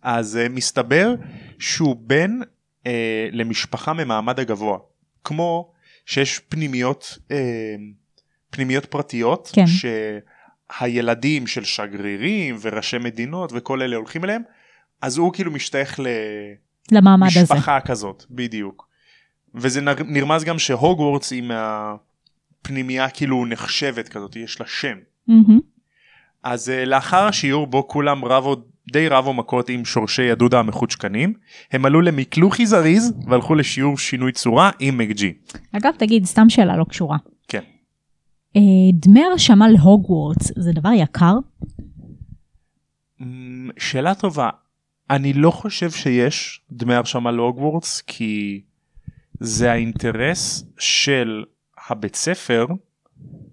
אז 0.02 0.38
uh, 0.47 0.49
מסתבר 0.49 1.14
שהוא 1.59 1.97
בן 2.00 2.31
uh, 2.43 2.88
למשפחה 3.33 3.93
ממעמד 3.93 4.40
הגבוה. 4.40 4.78
כמו 5.25 5.73
שיש 6.07 6.38
פנימיות, 6.38 7.19
uh, 7.28 7.33
פנימיות 8.50 8.87
פרטיות, 8.87 9.50
כן. 9.55 9.64
שהילדים 10.81 11.47
של 11.47 11.64
שגרירים 11.64 12.57
וראשי 12.61 12.99
מדינות 12.99 13.52
וכל 13.55 13.83
אלה 13.83 13.97
הולכים 13.97 14.25
אליהם, 14.25 14.43
אז 15.02 15.19
הוא 15.19 15.33
כאילו 15.33 15.50
משתייך 15.50 16.00
למעמד 16.93 17.28
הזה. 17.28 17.40
למשפחה 17.40 17.81
כזאת, 17.81 18.25
בדיוק. 18.31 18.88
וזה 19.55 19.81
נר- 19.81 20.02
נרמז 20.07 20.45
גם 20.45 20.59
שהוגוורטס 20.59 21.33
היא 21.33 21.43
מהפנימייה 21.43 23.11
כאילו 23.11 23.47
נחשבת 23.47 24.09
כזאת, 24.09 24.37
יש 24.37 24.61
לה 24.61 24.66
שם. 24.66 24.97
מהמם. 25.28 25.61
אז 26.47 26.69
uh, 26.69 26.87
לאחר 26.88 27.26
השיעור 27.26 27.67
בו 27.67 27.88
כולם 27.88 28.25
רבו 28.25 28.57
די 28.93 29.09
רבו 29.09 29.33
מכות 29.33 29.69
עם 29.69 29.85
שורשי 29.85 30.31
הדודה 30.31 30.59
המחוצ'קנים 30.59 31.35
הם 31.73 31.87
עלו 31.87 32.00
למקלוחי 32.00 32.67
זריז 32.67 33.12
והלכו 33.26 33.55
לשיעור 33.55 33.99
שינוי 33.99 34.33
צורה 34.33 34.71
עם 34.79 34.99
מקג'י. 34.99 35.33
אגב, 35.73 35.93
תגיד, 35.99 36.25
סתם 36.25 36.49
שאלה 36.49 36.76
לא 36.76 36.85
קשורה. 36.85 37.17
כן. 37.49 37.62
אה, 38.57 38.61
דמי 38.93 39.25
הרשמה 39.25 39.69
להוגוורטס 39.69 40.53
זה 40.57 40.73
דבר 40.73 40.93
יקר? 40.93 41.35
אמ, 43.21 43.71
שאלה 43.79 44.15
טובה 44.15 44.50
אני 45.11 45.33
לא 45.33 45.50
חושב 45.50 45.91
שיש 45.91 46.61
דמי 46.73 46.95
הרשמה 46.95 47.31
להוגוורטס 47.31 48.00
כי 48.00 48.61
זה 49.41 49.73
האינטרס 49.73 50.65
של 50.79 51.45
הבית 51.88 52.17
ספר 52.17 52.67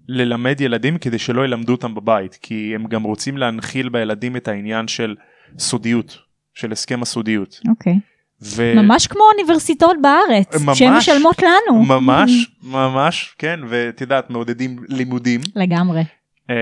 ללמד 0.08 0.60
ילדים 0.60 0.98
כדי 0.98 1.18
שלא 1.18 1.44
ילמדו 1.44 1.72
אותם 1.72 1.94
בבית 1.94 2.38
כי 2.42 2.72
הם 2.74 2.86
גם 2.86 3.02
רוצים 3.02 3.36
להנחיל 3.36 3.88
בילדים 3.88 4.36
את 4.36 4.48
העניין 4.48 4.88
של 4.88 5.14
סודיות 5.58 6.18
של 6.54 6.72
הסכם 6.72 7.02
הסודיות. 7.02 7.60
אוקיי. 7.68 7.98
ו... 8.42 8.74
ממש 8.76 9.06
כמו 9.06 9.20
אוניברסיטאות 9.32 9.96
בארץ, 10.02 10.62
ממש. 10.62 10.78
שהן 10.78 10.96
משלמות 10.96 11.42
לנו. 11.42 11.82
ממש 11.82 12.50
ממש 12.62 13.34
כן 13.38 13.60
ואת 13.68 14.00
יודעת 14.00 14.30
מעודדים 14.30 14.76
לימודים. 14.88 15.40
לגמרי. 15.56 16.02
אמ, 16.50 16.54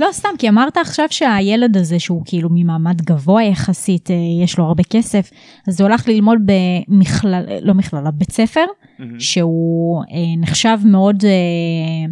לא 0.00 0.08
סתם, 0.12 0.28
כי 0.38 0.48
אמרת 0.48 0.76
עכשיו 0.76 1.06
שהילד 1.10 1.76
הזה 1.76 1.98
שהוא 1.98 2.22
כאילו 2.26 2.48
ממעמד 2.52 3.02
גבוה 3.02 3.42
יחסית, 3.42 4.10
אה, 4.10 4.16
יש 4.44 4.58
לו 4.58 4.64
הרבה 4.64 4.82
כסף, 4.82 5.30
אז 5.68 5.80
הוא 5.80 5.88
הלך 5.88 6.08
ללמוד 6.08 6.38
במכלל, 6.46 7.44
לא 7.62 7.74
מכללה, 7.74 8.10
בית 8.10 8.32
ספר. 8.32 8.64
שהוא 9.18 10.02
אה, 10.02 10.40
נחשב 10.40 10.78
מאוד, 10.84 11.24
אה, 11.24 12.10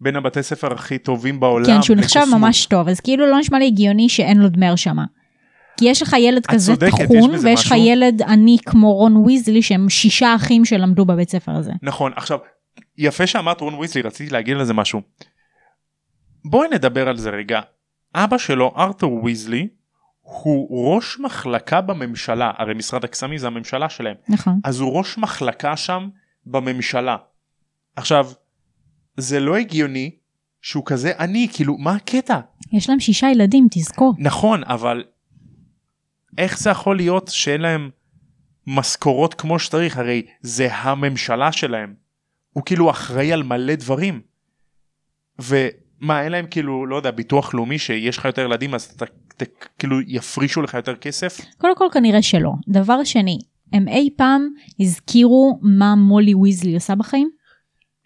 בין 0.00 0.16
הבתי 0.16 0.42
ספר 0.42 0.72
הכי 0.72 0.98
טובים 0.98 1.40
בעולם. 1.40 1.66
כן, 1.66 1.82
שהוא 1.82 1.96
נחשב 1.96 2.20
לקוסמות. 2.20 2.40
ממש 2.40 2.66
טוב, 2.66 2.88
אז 2.88 3.00
כאילו 3.00 3.26
לא 3.26 3.38
נשמע 3.38 3.58
לי 3.58 3.66
הגיוני 3.66 4.08
שאין 4.08 4.38
לו 4.38 4.48
דמי 4.48 4.66
הרשמה. 4.66 5.04
כי 5.76 5.84
יש 5.88 6.02
לך 6.02 6.12
ילד 6.18 6.46
כזה 6.46 6.72
צודקת, 6.72 7.10
יש 7.10 7.44
ויש 7.44 7.66
לך. 7.66 7.74
ילד 7.76 8.22
עני 8.22 8.56
כמו 8.66 8.92
רון 8.92 9.16
ויזלי, 9.16 9.62
שהם 9.62 9.88
שישה 9.88 10.34
אחים 10.34 10.64
שלמדו 10.64 11.04
בבית 11.04 11.30
ספר 11.30 11.52
הזה. 11.52 11.72
נכון 11.82 12.12
עכשיו 12.16 12.38
יפה 12.98 13.26
שאמרת 13.26 13.60
רון 13.60 13.74
ויסלי 13.74 14.02
רציתי 14.02 14.32
להגיד 14.32 14.56
לזה 14.56 14.74
משהו. 14.74 15.00
בואי 16.44 16.68
נדבר 16.68 17.08
על 17.08 17.16
זה 17.16 17.30
רגע. 17.30 17.60
אבא 18.14 18.38
שלו 18.38 18.74
ארתור 18.76 19.24
ויזלי 19.24 19.68
הוא 20.20 20.94
ראש 20.94 21.18
מחלקה 21.20 21.80
בממשלה 21.80 22.52
הרי 22.58 22.74
משרד 22.74 23.04
הקסמים 23.04 23.38
זה 23.38 23.46
הממשלה 23.46 23.88
שלהם 23.88 24.14
נכון. 24.28 24.60
אז 24.64 24.80
הוא 24.80 24.98
ראש 24.98 25.18
מחלקה 25.18 25.76
שם 25.76 26.08
בממשלה. 26.46 27.16
עכשיו 27.96 28.26
זה 29.16 29.40
לא 29.40 29.56
הגיוני 29.56 30.10
שהוא 30.62 30.82
כזה 30.86 31.12
עני 31.18 31.48
כאילו 31.52 31.78
מה 31.78 31.92
הקטע 31.92 32.40
יש 32.72 32.90
להם 32.90 33.00
שישה 33.00 33.26
ילדים, 33.30 33.66
תזכור. 33.70 34.14
נכון 34.18 34.64
אבל 34.64 35.04
איך 36.38 36.58
זה 36.58 36.70
יכול 36.70 36.96
להיות 36.96 37.28
שאין 37.28 37.60
להם 37.60 37.90
משכורות 38.66 39.34
כמו 39.34 39.58
שצריך 39.58 39.98
הרי 39.98 40.22
זה 40.40 40.74
הממשלה 40.74 41.52
שלהם. 41.52 41.94
הוא 42.52 42.62
כאילו 42.64 42.90
אחראי 42.90 43.32
על 43.32 43.42
מלא 43.42 43.74
דברים. 43.74 44.20
ומה 45.38 46.22
אין 46.22 46.32
להם 46.32 46.46
כאילו 46.50 46.86
לא 46.86 46.96
יודע 46.96 47.10
ביטוח 47.10 47.54
לאומי 47.54 47.78
שיש 47.78 48.18
לך 48.18 48.24
יותר 48.24 48.42
ילדים 48.42 48.74
אז 48.74 48.84
אתה, 48.96 49.04
אתה 49.36 49.44
כאילו 49.78 50.00
יפרישו 50.00 50.62
לך 50.62 50.74
יותר 50.74 50.96
כסף. 50.96 51.40
קודם 51.58 51.76
כל 51.76 51.86
כנראה 51.92 52.22
שלא. 52.22 52.52
דבר 52.68 53.04
שני, 53.04 53.38
הם 53.72 53.88
אי 53.88 54.10
פעם 54.16 54.48
הזכירו 54.80 55.58
מה 55.62 55.94
מולי 55.94 56.34
ויזלי 56.34 56.74
עושה 56.74 56.94
בחיים? 56.94 57.30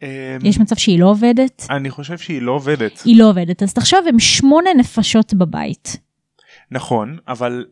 אמ, 0.03 0.09
יש 0.45 0.59
מצב 0.59 0.77
שהיא 0.77 1.01
לא 1.01 1.07
עובדת? 1.07 1.67
אני 1.71 1.91
חושב 1.91 2.19
שהיא 2.19 2.43
לא 2.43 2.53
עובדת. 2.53 3.03
היא 3.05 3.19
לא 3.19 3.31
עובדת, 3.31 3.63
אז 3.63 3.75
תחשוב, 3.75 4.01
הם 4.09 4.19
שמונה 4.19 4.71
נפשות 4.77 5.35
בבית. 5.35 5.97
נכון 6.71 7.19
אבל 7.29 7.67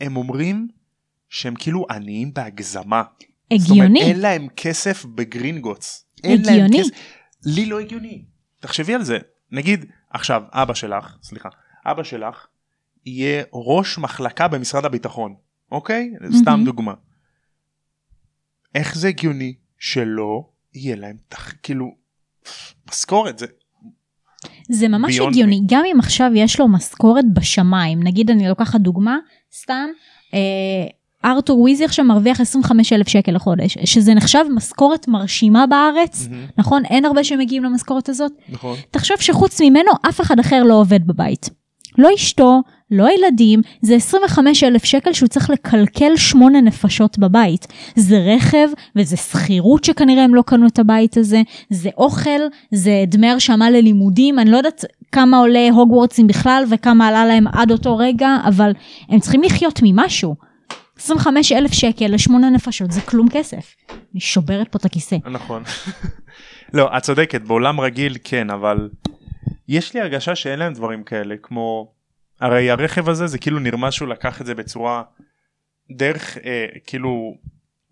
הם 0.00 0.16
אומרים 0.16 0.68
שהם 1.28 1.54
כאילו 1.54 1.86
עניים 1.90 2.34
בהגזמה. 2.34 3.02
זאת 3.58 3.70
אומרת, 3.70 3.90
הגיוני. 3.90 4.02
אין 4.02 4.20
להם 4.20 4.48
כסף 4.56 5.04
בגרינגוטס. 5.04 6.06
הגיוני. 6.24 6.82
לי 7.44 7.66
לא 7.66 7.80
הגיוני. 7.80 8.24
תחשבי 8.60 8.94
על 8.94 9.02
זה. 9.02 9.18
נגיד 9.52 9.84
עכשיו 10.10 10.42
אבא 10.52 10.74
שלך, 10.74 11.16
סליחה, 11.22 11.48
אבא 11.86 12.02
שלך 12.02 12.46
יהיה 13.06 13.44
ראש 13.52 13.98
מחלקה 13.98 14.48
במשרד 14.48 14.84
הביטחון, 14.84 15.34
אוקיי? 15.72 16.10
סתם 16.40 16.60
דוגמה. 16.64 16.94
איך 18.74 18.94
זה 18.94 19.08
הגיוני 19.08 19.54
שלא 19.78 20.48
יהיה 20.74 20.96
להם 20.96 21.16
תח... 21.28 21.52
כאילו 21.62 21.94
משכורת 22.88 23.38
זה 23.38 23.46
זה 24.68 24.88
ממש 24.88 25.18
הגיוני, 25.18 25.62
גם 25.66 25.82
אם 25.92 25.98
עכשיו 25.98 26.30
יש 26.34 26.60
לו 26.60 26.68
משכורת 26.68 27.24
בשמיים, 27.34 28.02
נגיד 28.02 28.30
אני 28.30 28.48
לוקחת 28.48 28.80
דוגמה, 28.80 29.18
סתם, 29.56 29.86
אה, 30.34 30.38
ארתור 31.24 31.60
וויזי 31.60 31.84
עכשיו 31.84 32.04
מרוויח 32.04 32.40
25 32.40 32.92
אלף 32.92 33.08
שקל 33.08 33.32
לחודש, 33.32 33.78
שזה 33.84 34.14
נחשב 34.14 34.44
משכורת 34.54 35.08
מרשימה 35.08 35.66
בארץ, 35.66 36.26
מהמם. 36.30 36.46
נכון? 36.58 36.84
אין 36.84 37.04
הרבה 37.04 37.24
שמגיעים 37.24 37.64
למשכורת 37.64 38.08
הזאת. 38.08 38.32
נכון 38.48 38.76
תחשוב 38.90 39.16
שחוץ 39.20 39.60
ממנו 39.60 39.90
אף 40.08 40.20
אחד 40.20 40.38
אחר 40.38 40.62
לא 40.62 40.74
עובד 40.74 41.06
בבית. 41.06 41.50
לא 41.98 42.08
אשתו, 42.14 42.60
לא 42.94 43.08
ילדים, 43.10 43.60
זה 43.82 43.94
25 43.94 44.64
אלף 44.64 44.84
שקל 44.84 45.12
שהוא 45.12 45.28
צריך 45.28 45.50
לקלקל 45.50 46.16
שמונה 46.16 46.60
נפשות 46.60 47.18
בבית. 47.18 47.66
זה 47.96 48.18
רכב 48.18 48.68
וזה 48.96 49.16
שכירות 49.16 49.84
שכנראה 49.84 50.24
הם 50.24 50.34
לא 50.34 50.42
קנו 50.46 50.66
את 50.66 50.78
הבית 50.78 51.16
הזה, 51.16 51.42
זה 51.70 51.90
אוכל, 51.96 52.40
זה 52.70 53.04
דמי 53.06 53.30
הרשמה 53.30 53.70
ללימודים, 53.70 54.38
אני 54.38 54.50
לא 54.50 54.56
יודעת 54.56 54.84
כמה 55.12 55.38
עולה 55.38 55.68
הוגוורטסים 55.72 56.26
בכלל 56.26 56.64
וכמה 56.70 57.08
עלה 57.08 57.26
להם 57.26 57.46
עד 57.46 57.70
אותו 57.70 57.96
רגע, 57.96 58.36
אבל 58.48 58.72
הם 59.08 59.20
צריכים 59.20 59.42
לחיות 59.42 59.80
ממשהו. 59.82 60.34
25 60.98 61.52
אלף 61.52 61.72
שקל 61.72 62.06
לשמונה 62.06 62.50
נפשות 62.50 62.90
זה 62.90 63.00
כלום 63.00 63.28
כסף. 63.30 63.74
אני 63.90 64.20
שוברת 64.20 64.68
פה 64.68 64.78
את 64.78 64.84
הכיסא. 64.84 65.16
נכון. 65.30 65.62
לא 66.74 66.96
את 66.96 67.02
צודקת 67.02 67.42
בעולם 67.42 67.80
רגיל 67.80 68.16
כן 68.24 68.50
אבל 68.50 68.88
יש 69.68 69.94
לי 69.94 70.00
הרגשה 70.00 70.34
שאין 70.34 70.58
להם 70.58 70.72
דברים 70.72 71.02
כאלה 71.02 71.34
כמו 71.42 71.93
הרי 72.44 72.70
הרכב 72.70 73.08
הזה 73.08 73.26
זה 73.26 73.38
כאילו 73.38 73.58
נרמז 73.58 73.92
שהוא 73.92 74.08
לקח 74.08 74.40
את 74.40 74.46
זה 74.46 74.54
בצורה 74.54 75.02
דרך 75.90 76.38
אה, 76.38 76.66
כאילו 76.86 77.34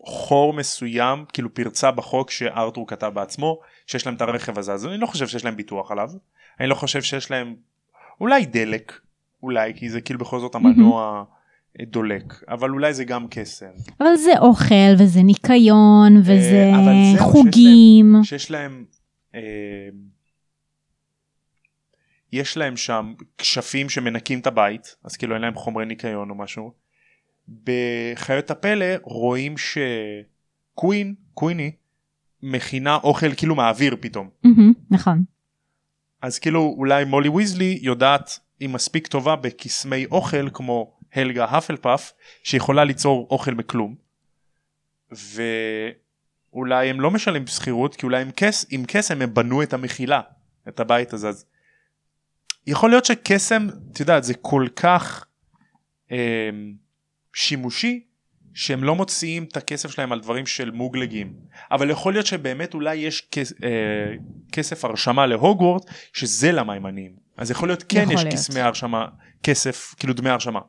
חור 0.06 0.52
מסוים 0.52 1.24
כאילו 1.32 1.54
פרצה 1.54 1.90
בחוק 1.90 2.30
שארתור 2.30 2.88
כתב 2.88 3.10
בעצמו 3.14 3.58
שיש 3.86 4.06
להם 4.06 4.14
את 4.14 4.22
הרכב 4.22 4.58
הזה 4.58 4.72
אז 4.72 4.86
אני 4.86 4.98
לא 4.98 5.06
חושב 5.06 5.26
שיש 5.28 5.44
להם 5.44 5.56
ביטוח 5.56 5.90
עליו 5.90 6.08
אני 6.60 6.68
לא 6.68 6.74
חושב 6.74 7.02
שיש 7.02 7.30
להם 7.30 7.54
אולי 8.20 8.46
דלק 8.46 9.00
אולי 9.42 9.72
כי 9.76 9.90
זה 9.90 10.00
כאילו 10.00 10.18
בכל 10.18 10.40
זאת 10.40 10.54
המנוע 10.54 11.24
דולק 11.82 12.42
אבל 12.48 12.70
אולי 12.70 12.94
זה 12.94 13.04
גם 13.04 13.26
קסם. 13.30 13.66
אבל 14.00 14.16
זה 14.16 14.32
אוכל 14.38 14.74
וזה 14.98 15.22
ניקיון 15.22 16.16
וזה 16.16 16.70
אה, 16.74 16.84
זהו, 16.84 17.12
שיש 17.12 17.20
חוגים. 17.20 18.12
להם- 18.12 18.24
שיש 18.24 18.50
להם 18.50 18.84
אה, 19.34 19.40
יש 22.32 22.56
להם 22.56 22.76
שם 22.76 23.14
כשפים 23.38 23.88
שמנקים 23.88 24.38
את 24.40 24.46
הבית 24.46 24.96
אז 25.04 25.16
כאילו 25.16 25.34
אין 25.34 25.42
להם 25.42 25.54
חומרי 25.54 25.86
ניקיון 25.86 26.30
או 26.30 26.34
משהו. 26.34 26.72
בחיות 27.64 28.50
הפלא 28.50 28.86
רואים 29.02 29.54
שקווין 29.58 31.14
קוויני 31.34 31.72
מכינה 32.42 32.96
אוכל 32.96 33.34
כאילו 33.34 33.54
מהאוויר 33.54 33.96
פתאום 34.00 34.30
נכון. 34.90 35.24
אז 36.22 36.38
כאילו 36.38 36.74
אולי 36.78 37.04
מולי 37.04 37.28
ויזלי 37.28 37.78
יודעת 37.82 38.38
היא 38.60 38.68
מספיק 38.68 39.06
טובה 39.06 39.36
בקסמי 39.36 40.06
אוכל 40.06 40.50
כמו 40.52 40.98
הלגה 41.14 41.44
האפלפף 41.44 42.12
שיכולה 42.44 42.84
ליצור 42.84 43.26
אוכל 43.30 43.54
מכלום. 43.54 43.94
ואולי 46.52 46.90
הם 46.90 47.00
לא 47.00 47.10
משלמים 47.10 47.46
שכירות 47.46 47.96
כי 47.96 48.06
אולי 48.06 48.22
עם, 48.22 48.30
כס, 48.36 48.66
עם 48.70 48.84
קסם 48.86 49.22
הם 49.22 49.34
בנו 49.34 49.62
את 49.62 49.72
המחילה 49.72 50.20
את 50.68 50.80
הבית 50.80 51.12
הזה 51.12 51.28
אז 51.28 51.44
יכול 52.66 52.90
להיות 52.90 53.04
שקסם 53.04 53.66
את 53.92 54.00
יודעת 54.00 54.24
זה 54.24 54.34
כל 54.34 54.66
כך 54.76 55.26
אה, 56.12 56.50
שימושי 57.34 58.04
שהם 58.54 58.84
לא 58.84 58.94
מוציאים 58.94 59.44
את 59.44 59.56
הכסף 59.56 59.90
שלהם 59.90 60.12
על 60.12 60.20
דברים 60.20 60.46
של 60.46 60.70
מוגלגים 60.70 61.32
אבל 61.70 61.90
יכול 61.90 62.12
להיות 62.12 62.26
שבאמת 62.26 62.74
אולי 62.74 62.94
יש 62.94 63.28
כס, 63.30 63.52
אה, 63.64 63.68
כסף 64.52 64.84
הרשמה 64.84 65.26
להוגוורט 65.26 65.82
שזה 66.12 66.52
למה 66.52 66.74
הם 66.74 66.86
עניים 66.86 67.12
אז 67.36 67.50
יכול 67.50 67.68
להיות 67.68 67.84
כן 67.88 68.02
יכול 68.10 68.28
יש 68.28 68.50
להיות. 68.50 68.66
הרשמה 68.66 69.06
כסף 69.42 69.94
כאילו 69.98 70.14
דמי 70.14 70.30
הרשמה 70.30 70.60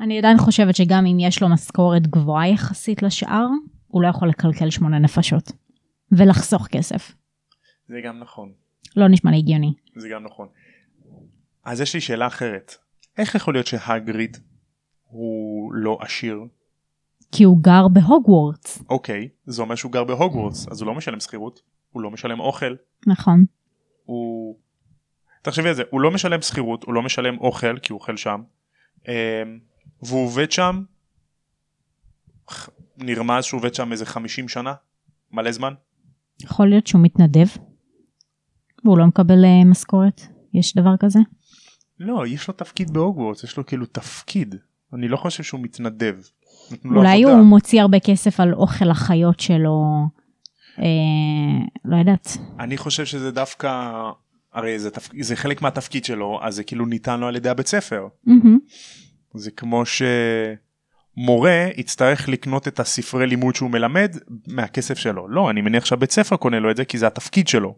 אני 0.00 0.18
עדיין 0.18 0.38
חושבת 0.38 0.76
שגם 0.76 1.06
אם 1.06 1.20
יש 1.20 1.42
לו 1.42 1.48
משכורת 1.48 2.06
גבוהה 2.06 2.48
יחסית 2.48 3.02
לשאר, 3.02 3.46
הוא 3.86 4.02
לא 4.02 4.08
יכול 4.08 4.28
לקלקל 4.28 4.70
שמונה 4.70 4.98
נפשות. 4.98 5.52
ולחסוך 6.12 6.66
כסף. 6.66 7.12
זה 7.88 8.00
גם 8.04 8.18
נכון 8.18 8.52
לא 8.96 9.08
נשמע 9.08 9.30
לי 9.30 9.36
הגיוני. 9.36 9.72
זה 9.96 10.08
גם 10.08 10.24
נכון. 10.24 10.48
אז 11.64 11.80
יש 11.80 11.94
לי 11.94 12.00
שאלה 12.00 12.26
אחרת 12.26 12.74
איך 13.18 13.34
יכול 13.34 13.54
להיות 13.54 13.66
שהגריד 13.66 14.36
הוא 15.04 15.72
לא 15.74 15.98
עשיר 16.00 16.40
כי 17.32 17.44
הוא 17.44 17.58
גר 17.62 17.88
בהוגוורטס. 17.88 18.82
אוקיי 18.88 19.28
זה 19.46 19.62
אומר 19.62 19.74
שהוא 19.74 19.92
גר 19.92 20.04
בהוגוורטס 20.04 20.68
אז 20.68 20.80
הוא 20.80 20.86
לא 20.86 20.94
משלם 20.94 21.20
שכירות 21.20 21.60
הוא 21.90 22.02
לא 22.02 22.10
משלם 22.10 22.40
אוכל 22.40 22.74
נכון. 23.06 23.44
הוא 24.04 24.58
תחשבי 25.42 25.68
על 25.68 25.74
זה 25.74 25.82
הוא 25.90 26.00
לא 26.00 26.10
משלם 26.10 26.42
שכירות 26.42 26.84
הוא 26.84 26.94
לא 26.94 27.02
משלם 27.02 27.38
אוכל 27.38 27.78
כי 27.78 27.92
הוא 27.92 28.00
אוכל 28.00 28.16
שם 28.16 28.42
אמ, 29.08 29.12
והוא 30.02 30.24
עובד 30.24 30.52
שם 30.52 30.82
נרמז 32.96 33.44
שהוא 33.44 33.58
עובד 33.58 33.74
שם 33.74 33.92
איזה 33.92 34.06
50 34.06 34.48
שנה 34.48 34.74
מלא 35.32 35.52
זמן 35.52 35.74
יכול 36.42 36.68
להיות 36.68 36.86
שהוא 36.86 37.00
מתנדב. 37.02 37.46
והוא 38.84 38.98
לא 38.98 39.06
מקבל 39.06 39.44
אה, 39.44 39.64
משכורת. 39.70 40.20
יש 40.54 40.76
דבר 40.76 40.94
כזה? 41.00 41.18
לא 42.00 42.26
יש 42.26 42.48
לו 42.48 42.54
תפקיד 42.54 42.90
בהוגוורטס 42.90 43.44
יש 43.44 43.56
לו 43.56 43.66
כאילו 43.66 43.86
תפקיד 43.86 44.54
אני 44.92 45.08
לא 45.08 45.16
חושב 45.16 45.42
שהוא 45.42 45.60
מתנדב. 45.60 46.16
אולי. 46.84 47.22
הוא 47.22 47.42
מוציא 47.42 47.80
הרבה 47.80 48.00
כסף 48.00 48.40
על 48.40 48.54
אוכל 48.54 48.90
החיות 48.90 49.40
שלו. 49.40 50.06
אה, 50.78 50.84
לא 51.84 51.96
יודעת. 51.96 52.36
אני 52.60 52.76
חושב 52.76 53.04
שזה 53.04 53.30
דווקא 53.30 53.92
הרי 54.52 54.78
זה, 54.78 54.90
תפ... 54.90 55.08
זה 55.20 55.36
חלק 55.36 55.62
מהתפקיד 55.62 56.04
שלו 56.04 56.40
אז 56.42 56.54
זה 56.54 56.64
כאילו 56.64 56.86
ניתן 56.86 57.20
לו 57.20 57.26
על 57.26 57.36
ידי 57.36 57.48
הבית 57.48 57.66
ספר. 57.66 58.08
זה 59.34 59.50
כמו 59.50 59.82
שמורה 59.86 61.68
יצטרך 61.76 62.28
לקנות 62.28 62.68
את 62.68 62.80
הספרי 62.80 63.26
לימוד 63.26 63.54
שהוא 63.54 63.70
מלמד 63.70 64.16
מהכסף 64.46 64.98
שלו 64.98 65.28
לא 65.28 65.50
אני 65.50 65.60
מניח 65.60 65.84
שהבית 65.84 66.10
ספר 66.10 66.36
קונה 66.36 66.60
לו 66.60 66.70
את 66.70 66.76
זה 66.76 66.84
כי 66.84 66.98
זה 66.98 67.06
התפקיד 67.06 67.48
שלו. 67.48 67.74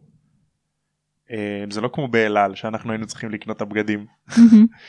אה, 1.33 1.65
זה 1.71 1.81
לא 1.81 1.91
כמו 1.93 2.09
באלעל 2.09 2.55
שאנחנו 2.55 2.93
היינו 2.93 3.07
צריכים 3.07 3.31
לקנות 3.31 3.57
את 3.57 3.63
הבגדים. 3.63 4.07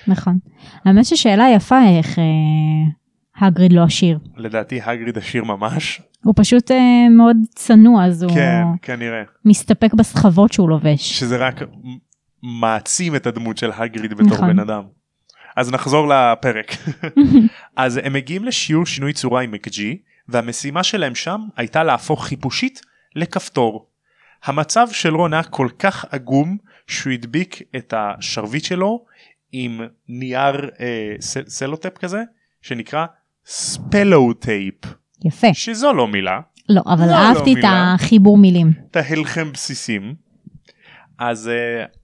נכון. 0.07 0.37
האמת 0.85 1.05
ששאלה 1.05 1.45
יפה 1.55 1.79
איך 1.97 2.19
אה, 2.19 2.23
הגריד 3.47 3.73
לא 3.73 3.83
עשיר. 3.83 4.19
לדעתי 4.37 4.81
הגריד 4.81 5.17
עשיר 5.17 5.43
ממש 5.43 6.01
הוא 6.23 6.33
פשוט 6.37 6.71
אה, 6.71 7.09
מאוד 7.17 7.37
צנוע 7.55 8.05
אז 8.05 8.23
הוא 8.23 8.31
כן 8.31 8.63
כנראה 8.81 9.23
מסתפק 9.45 9.93
בסחבות 9.93 10.53
שהוא 10.53 10.69
לובש. 10.69 11.19
שזה 11.19 11.37
רק 11.37 11.61
מעצים 12.43 13.15
את 13.15 13.27
הדמות 13.27 13.57
של 13.57 13.71
האגריד 13.75 14.13
בתור 14.13 14.27
נכון. 14.27 14.47
בן 14.47 14.59
אדם. 14.59 14.83
אז 15.55 15.71
נחזור 15.71 16.07
לפרק. 16.07 16.71
אז 17.75 17.99
הם 18.03 18.13
מגיעים 18.13 18.43
לשיעור 18.43 18.85
שינוי 18.85 19.13
צורה 19.13 19.41
עם 19.41 19.51
מקג'י 19.51 19.97
והמשימה 20.29 20.83
שלהם 20.83 21.15
שם 21.15 21.41
הייתה 21.57 21.83
להפוך 21.83 22.25
חיפושית 22.25 22.81
לכפתור. 23.15 23.87
המצב 24.45 24.87
של 24.91 25.15
רון 25.15 25.33
היה 25.33 25.43
כל 25.43 25.67
כך 25.79 26.05
עגום 26.09 26.57
שהוא 26.87 27.13
הדביק 27.13 27.61
את 27.75 27.93
השרביט 27.97 28.63
שלו 28.63 29.05
עם 29.51 29.81
נייר 30.09 30.69
אה, 30.79 31.15
ס- 31.19 31.47
sellotape 31.47 31.97
כזה 31.97 32.21
שנקרא 32.61 33.05
spellotape 33.45 34.75
יפה. 35.25 35.53
שזו 35.53 35.93
לא 35.93 36.07
מילה 36.07 36.39
לא, 36.69 36.81
אבל 36.85 37.05
לא, 37.05 37.11
לא 37.11 37.15
אהבתי 37.15 37.51
את 37.51 37.55
מילה. 37.55 37.93
החיבור 37.93 38.37
מילים. 38.37 38.73
תהלכם 38.91 39.51
בסיסים. 39.51 40.15
אז 41.19 41.49
uh, 41.49 41.97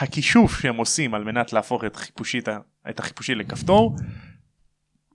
הכישוף 0.00 0.60
שהם 0.60 0.76
עושים 0.76 1.14
על 1.14 1.24
מנת 1.24 1.52
להפוך 1.52 1.84
את, 1.84 1.96
חיפושית, 1.96 2.48
את 2.90 2.98
החיפושי 2.98 3.34
לכפתור 3.34 3.96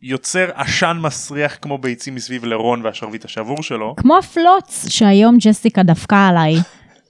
יוצר 0.04 0.50
עשן 0.56 0.98
מסריח 1.02 1.58
כמו 1.62 1.78
ביצים 1.78 2.16
מסביב 2.16 2.46
לרון 2.46 2.86
והשרביט 2.86 3.26
השבור 3.26 3.64
שלו 3.64 3.96
כמו 3.98 4.18
הפלוץ 4.18 4.86
שהיום 4.88 5.38
ג'סיקה 5.40 5.84
דפקה 5.84 6.28
עליי. 6.28 6.56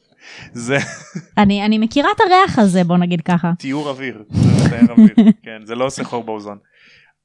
זה 0.54 0.77
אני, 1.38 1.65
אני 1.65 1.77
מכירה 1.77 2.10
את 2.15 2.21
הריח 2.21 2.60
הזה 2.60 2.84
בוא 2.84 2.97
נגיד 2.97 3.21
ככה. 3.21 3.51
תיאור 3.58 3.89
אוויר 3.89 4.23
זה 4.30 4.65
מתאר 4.65 4.91
אוויר 4.91 5.15
כן 5.43 5.65
זה 5.65 5.75
לא 5.75 5.86
עושה 5.86 6.04
חור 6.04 6.23
באוזון. 6.23 6.58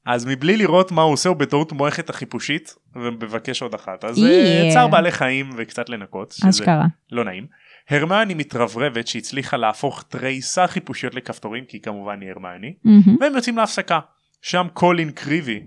אז 0.05 0.25
מבלי 0.25 0.57
לראות 0.57 0.91
מה 0.91 1.01
הוא 1.01 1.13
עושה 1.13 1.29
הוא 1.29 1.37
בטעות 1.37 1.71
מועך 1.71 1.99
את 1.99 2.09
החיפושית 2.09 2.75
ומבקש 2.95 3.61
עוד 3.61 3.73
אחת 3.73 4.05
אז. 4.05 4.23
אה, 4.23 4.69
צער 4.73 4.87
בעלי 4.87 5.11
חיים 5.11 5.49
וקצת 5.57 5.89
לנקות 5.89 6.31
שזה 6.31 6.49
אשכרה. 6.49 6.85
לא 7.11 7.23
נעים. 7.25 7.45
הרמני 7.89 8.33
מתרברבת 8.33 9.07
שהצליחה 9.07 9.57
להפוך 9.57 10.03
תריסר 10.09 10.67
חיפושיות 10.67 11.15
לכפתורים 11.15 11.63
כי 11.67 11.81
כמובן 11.81 12.21
היא 12.21 12.29
הרמני 12.29 12.73
מהמם. 12.83 13.17
והם 13.19 13.35
יוצאים 13.35 13.57
להפסקה 13.57 13.99
שם 14.41 14.67
קולין 14.73 15.11
קריבי 15.11 15.59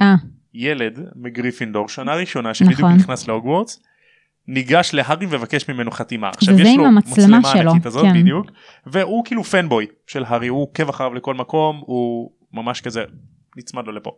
אה, 0.00 0.14
ילד 0.54 0.98
מגריפינדור 1.16 1.88
שנה 1.88 2.14
ראשונה 2.14 2.54
שבדיוק 2.54 2.80
נכון. 2.80 2.92
נכנס 2.92 3.28
להוגוורטס 3.28 3.82
ניגש 4.48 4.90
להארי 4.94 5.26
ומבקש 5.30 5.70
ממנו 5.70 5.90
חתימה 5.90 6.28
עכשיו 6.28 6.60
יש 6.60 6.76
לו 6.76 6.92
מצלמה 6.92 7.40
שלו, 7.52 7.70
ענקית 7.70 7.86
הזאת 7.86 8.04
כן. 8.04 8.20
בדיוק 8.20 8.46
והוא 8.86 9.24
כאילו 9.24 9.44
פנבוי 9.44 9.86
של 10.06 10.24
הארי 10.24 10.48
הוא 10.48 10.62
עוקב 10.62 10.88
אחריו 10.88 11.14
לכל 11.14 11.34
מקום 11.34 11.82
הוא 11.86 12.30
ממש 12.52 12.80
כזה 12.80 13.04
נצמד 13.56 13.86
לו 13.86 13.92
לפה. 13.92 14.10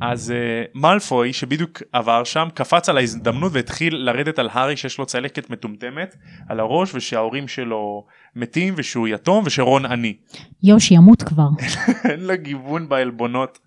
אז 0.00 0.32
uh, 0.32 0.70
מאלפוי 0.74 1.32
שבדיוק 1.32 1.82
עבר 1.92 2.24
שם 2.24 2.48
קפץ 2.54 2.88
על 2.88 2.96
ההזדמנות 2.96 3.52
והתחיל 3.54 3.96
לרדת 3.96 4.38
על 4.38 4.48
הארי 4.52 4.76
שיש 4.76 4.98
לו 4.98 5.06
צלקת 5.06 5.50
מטומטמת 5.50 6.16
על 6.48 6.60
הראש 6.60 6.94
ושההורים 6.94 7.48
שלו 7.48 8.04
מתים 8.36 8.74
ושהוא 8.76 9.08
יתום 9.08 9.44
ושרון 9.46 9.86
עני. 9.86 10.14
יושי 10.62 10.94
ימות 10.94 11.22
כבר. 11.22 11.48
אין 12.10 12.20
לו 12.20 12.34
גיוון 12.42 12.88
בעלבונות. 12.88 13.58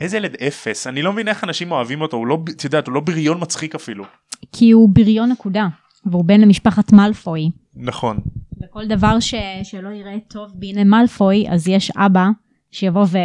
איזה 0.00 0.16
ילד 0.16 0.36
אפס 0.46 0.86
אני 0.86 1.02
לא 1.02 1.12
מבין 1.12 1.28
איך 1.28 1.44
אנשים 1.44 1.72
אוהבים 1.72 2.00
אותו 2.00 2.16
הוא 2.16 2.26
לא 2.26 2.38
את 2.56 2.64
יודעת 2.64 2.86
הוא 2.86 2.94
לא 2.94 3.00
בריון 3.00 3.38
מצחיק 3.40 3.74
אפילו. 3.74 4.04
כי 4.52 4.70
הוא 4.70 4.88
בריון 4.92 5.32
נקודה. 5.32 5.68
והוא 6.06 6.24
בן 6.24 6.40
למשפחת 6.40 6.92
מאלפוי. 6.92 7.50
נכון. 7.76 8.18
וכל 8.62 8.86
דבר 8.86 9.20
ש... 9.20 9.34
שלא 9.62 9.88
יראה 9.88 10.16
טוב 10.28 10.50
בהנה 10.54 10.84
מאלפוי 10.84 11.46
אז 11.48 11.68
יש 11.68 11.90
אבא 11.96 12.26
שיבוא 12.72 13.06
ו... 13.08 13.18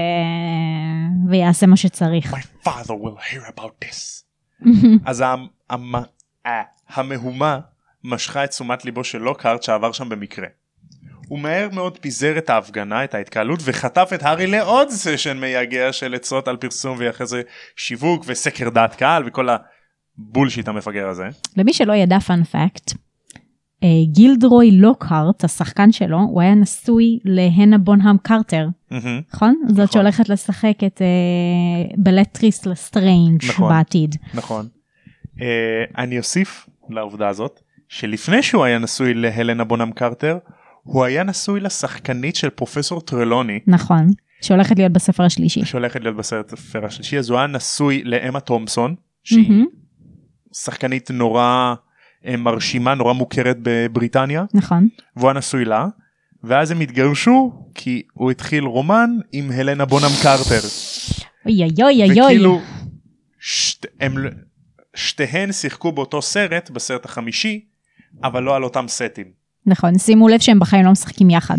ויעשה 1.30 1.66
מה 1.66 1.78
שצריך. 1.78 2.34
My 2.34 2.68
father 2.68 2.92
will 2.92 3.34
hear 3.34 3.58
about 3.58 3.86
this. 3.86 4.24
אז 5.06 5.22
המ, 5.22 5.48
המ, 5.70 5.96
המהומה 6.90 7.60
משכה 8.04 8.44
את 8.44 8.50
תשומת 8.50 8.86
ליבו 8.86 9.04
של 9.04 9.18
לוקהארט 9.18 9.64
שעבר 9.64 9.92
שם 9.92 10.10
במקרה. 10.10 10.48
הוא 11.28 11.40
מהר 11.40 11.70
מאוד 11.72 11.98
פיזר 11.98 12.38
את 12.38 12.50
ההפגנה, 12.50 13.04
את 13.04 13.16
ההתקהלות, 13.16 13.60
וחטף 13.64 14.10
את 14.14 14.24
הארי 14.24 14.48
לעוד 14.48 14.90
סשן 14.90 15.38
מייגע 15.38 15.94
של 15.94 16.16
עצות 16.16 16.48
על 16.48 16.58
פרסום 16.58 16.98
ואחרי 17.00 17.28
זה 17.28 17.42
שיווק 17.76 18.24
וסקר 18.28 18.70
דעת 18.70 18.96
קהל 18.96 19.24
וכל 19.28 19.48
ה 19.50 19.63
bullshit 19.63 20.68
המפגר 20.68 21.08
הזה. 21.08 21.30
למי 21.58 21.74
שלא 21.74 21.94
ידע 21.94 22.20
fun 22.20 22.47
fact, 22.48 22.94
גילדרוי 24.04 24.72
לוקהארט, 24.72 25.44
השחקן 25.44 25.92
שלו, 25.92 26.18
הוא 26.18 26.42
היה 26.42 26.56
נשוי 26.56 27.20
להלנה 27.26 27.78
בונהם 27.78 28.18
קרטר. 28.18 28.68
נכון? 29.34 29.56
זאת 29.68 29.78
נכון. 29.78 29.88
שהולכת 29.88 30.30
לשחק 30.30 30.78
את 30.86 31.02
אה, 31.02 31.96
בלטריקס 31.98 32.66
לסטריינג' 32.66 33.46
נכון. 33.46 33.70
בעתיד. 33.70 34.16
נכון. 34.34 34.68
Uh, 35.38 35.40
אני 35.98 36.18
אוסיף 36.18 36.70
לעובדה 36.90 37.28
הזאת 37.28 37.60
שלפני 37.90 38.44
שהוא 38.44 38.64
היה 38.64 38.80
נשוי 38.80 39.14
להלנה 39.14 39.64
בונם 39.64 39.92
קרטר 39.92 40.38
הוא 40.84 41.04
היה 41.04 41.24
נשוי 41.24 41.60
לשחקנית 41.60 42.36
של 42.36 42.50
פרופסור 42.50 43.02
טרלוני 43.02 43.60
נכון. 43.68 44.08
שהולכת 44.42 44.78
להיות 44.78 44.92
בספר 44.92 45.24
השלישי. 45.24 45.66
שהולכת 45.66 46.02
להיות 46.02 46.16
בסרט 46.16 46.54
הספר 46.54 46.86
השלישי 46.86 47.18
אז 47.18 47.30
הוא 47.30 47.38
היה 47.38 47.48
נשוי 47.48 48.04
לאמה 48.04 48.40
תומפסון 48.40 48.96
שהיא 49.24 49.66
שחקנית 50.54 51.12
נורא 51.12 51.44
אה, 51.44 51.74
מרשימה 52.26 52.96
נורא 52.96 53.14
מוכרת 53.14 53.58
בבריטניה 53.62 54.44
נכון. 54.54 54.88
והוא 55.16 55.34
נשוי 55.34 55.66
לה 55.66 55.88
ואז 56.44 56.72
הם 56.72 56.80
התגרשו 56.80 57.64
כי 57.76 58.02
הוא 58.14 58.32
התחיל 58.32 58.64
רומן 58.64 59.10
עם 59.32 59.52
הלנה 59.52 59.86
בונם 59.86 60.10
קרטר 60.24 60.60
אוי 61.46 61.64
אוי 61.64 61.84
אוי 61.84 62.04
אוי. 62.04 62.26
וכאילו 62.26 62.62
שת, 63.40 63.86
הם, 64.00 64.16
שתיהן 64.96 65.52
שיחקו 65.52 65.92
באותו 65.92 66.22
סרט 66.22 66.70
בסרט 66.70 67.06
החמישי 67.06 67.66
אבל 68.24 68.44
לא 68.44 68.56
על 68.56 68.64
אותם 68.64 68.86
סטים 68.88 69.26
נכון, 69.66 69.98
שימו 69.98 70.28
לב 70.28 70.40
שהם 70.40 70.60
בחיים 70.60 70.86
לא 70.86 70.92
משחקים 70.92 71.30
יחד. 71.30 71.58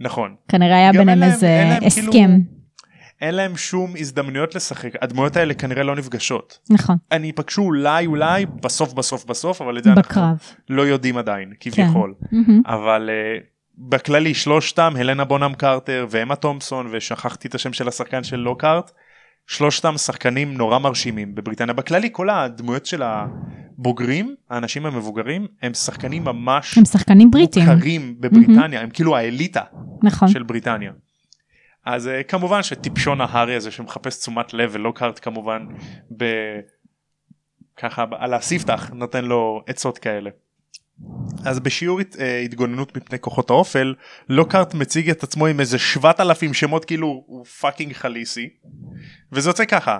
נכון 0.00 0.34
כנראה 0.48 0.76
היה 0.76 0.92
ביניהם 0.92 1.22
איזה 1.22 1.46
להם 1.46 1.90
כאילו- 1.90 2.12
הסכם. 2.12 2.40
אין 3.20 3.34
להם 3.34 3.56
שום 3.56 3.94
הזדמנויות 3.98 4.54
לשחק 4.54 4.92
הדמויות 5.02 5.36
האלה 5.36 5.54
כנראה 5.54 5.82
לא 5.82 5.96
נפגשות 5.96 6.58
נכון, 6.70 6.96
הם 7.10 7.24
ייפגשו 7.24 7.62
אולי 7.62 8.06
אולי 8.06 8.46
בסוף 8.46 8.92
בסוף 8.92 9.24
בסוף 9.24 9.62
אבל 9.62 9.78
את 9.78 9.84
זה 9.84 9.92
אנחנו. 9.92 10.22
לא 10.68 10.82
יודעים 10.82 11.16
עדיין 11.16 11.52
כביכול 11.60 12.14
מהמם. 12.32 12.62
אבל 12.66 13.10
uh, 13.10 13.44
בכללי 13.78 14.34
שלושתם 14.34 14.92
הלנה 14.96 15.24
בונם 15.24 15.52
קרטר 15.58 16.06
ואמה 16.10 16.36
תומפסון 16.36 16.88
ושכחתי 16.92 17.48
את 17.48 17.54
השם 17.54 17.72
של 17.72 17.88
השחקן 17.88 18.24
של 18.24 18.36
לוקארט 18.36 18.90
שלושתם 19.46 19.96
שחקנים 19.96 20.54
נורא 20.54 20.78
מרשימים 20.78 21.34
בבריטניה 21.34 21.74
בכללי 21.74 22.08
כל 22.12 22.30
הדמויות 22.30 22.86
של 22.86 23.02
הבוגרים 23.02 24.34
האנשים 24.50 24.86
המבוגרים 24.86 25.46
הם 25.62 25.74
שחקנים 25.74 26.24
ממש 26.24 26.78
הם 26.78 26.84
שחקנים 26.84 27.30
בריטים. 27.30 27.62
מוכרים 27.62 28.16
בבריטניה 28.20 28.80
הם 28.80 28.90
כאילו 28.90 29.16
האליטה 29.16 29.62
נכון. 30.02 30.28
של 30.28 30.42
בריטניה. 30.42 30.92
אז 31.86 32.06
אה, 32.06 32.22
כמובן 32.28 32.62
שטיפשון 32.62 33.20
ההארי 33.20 33.54
הזה 33.56 33.70
שמחפש 33.70 34.18
תשומת 34.18 34.54
לב 34.54 34.70
ולוקהארט 34.72 35.18
כמובן 35.22 35.66
ב... 36.16 36.24
ככה 37.76 38.04
על 38.18 38.34
הספתח 38.34 38.90
נותן 38.94 39.24
לו 39.24 39.62
עצות 39.66 39.98
כאלה. 39.98 40.30
אז 41.44 41.60
בשיעור 41.60 42.00
הת- 42.00 42.16
אה, 42.20 42.38
התגוננות 42.40 42.96
מפני 42.96 43.18
כוחות 43.18 43.50
האופל 43.50 43.94
לוקהארט 44.28 44.74
מציג 44.74 45.10
את 45.10 45.22
עצמו 45.22 45.46
עם 45.46 45.60
איזה 45.60 45.78
7,000 45.78 46.54
שמות 46.54 46.84
כאילו 46.84 47.24
הוא 47.26 47.44
fucking 47.44 47.92
חאליסי 47.92 48.48
וזה 49.32 49.50
יוצא 49.50 49.64
ככה. 49.64 49.98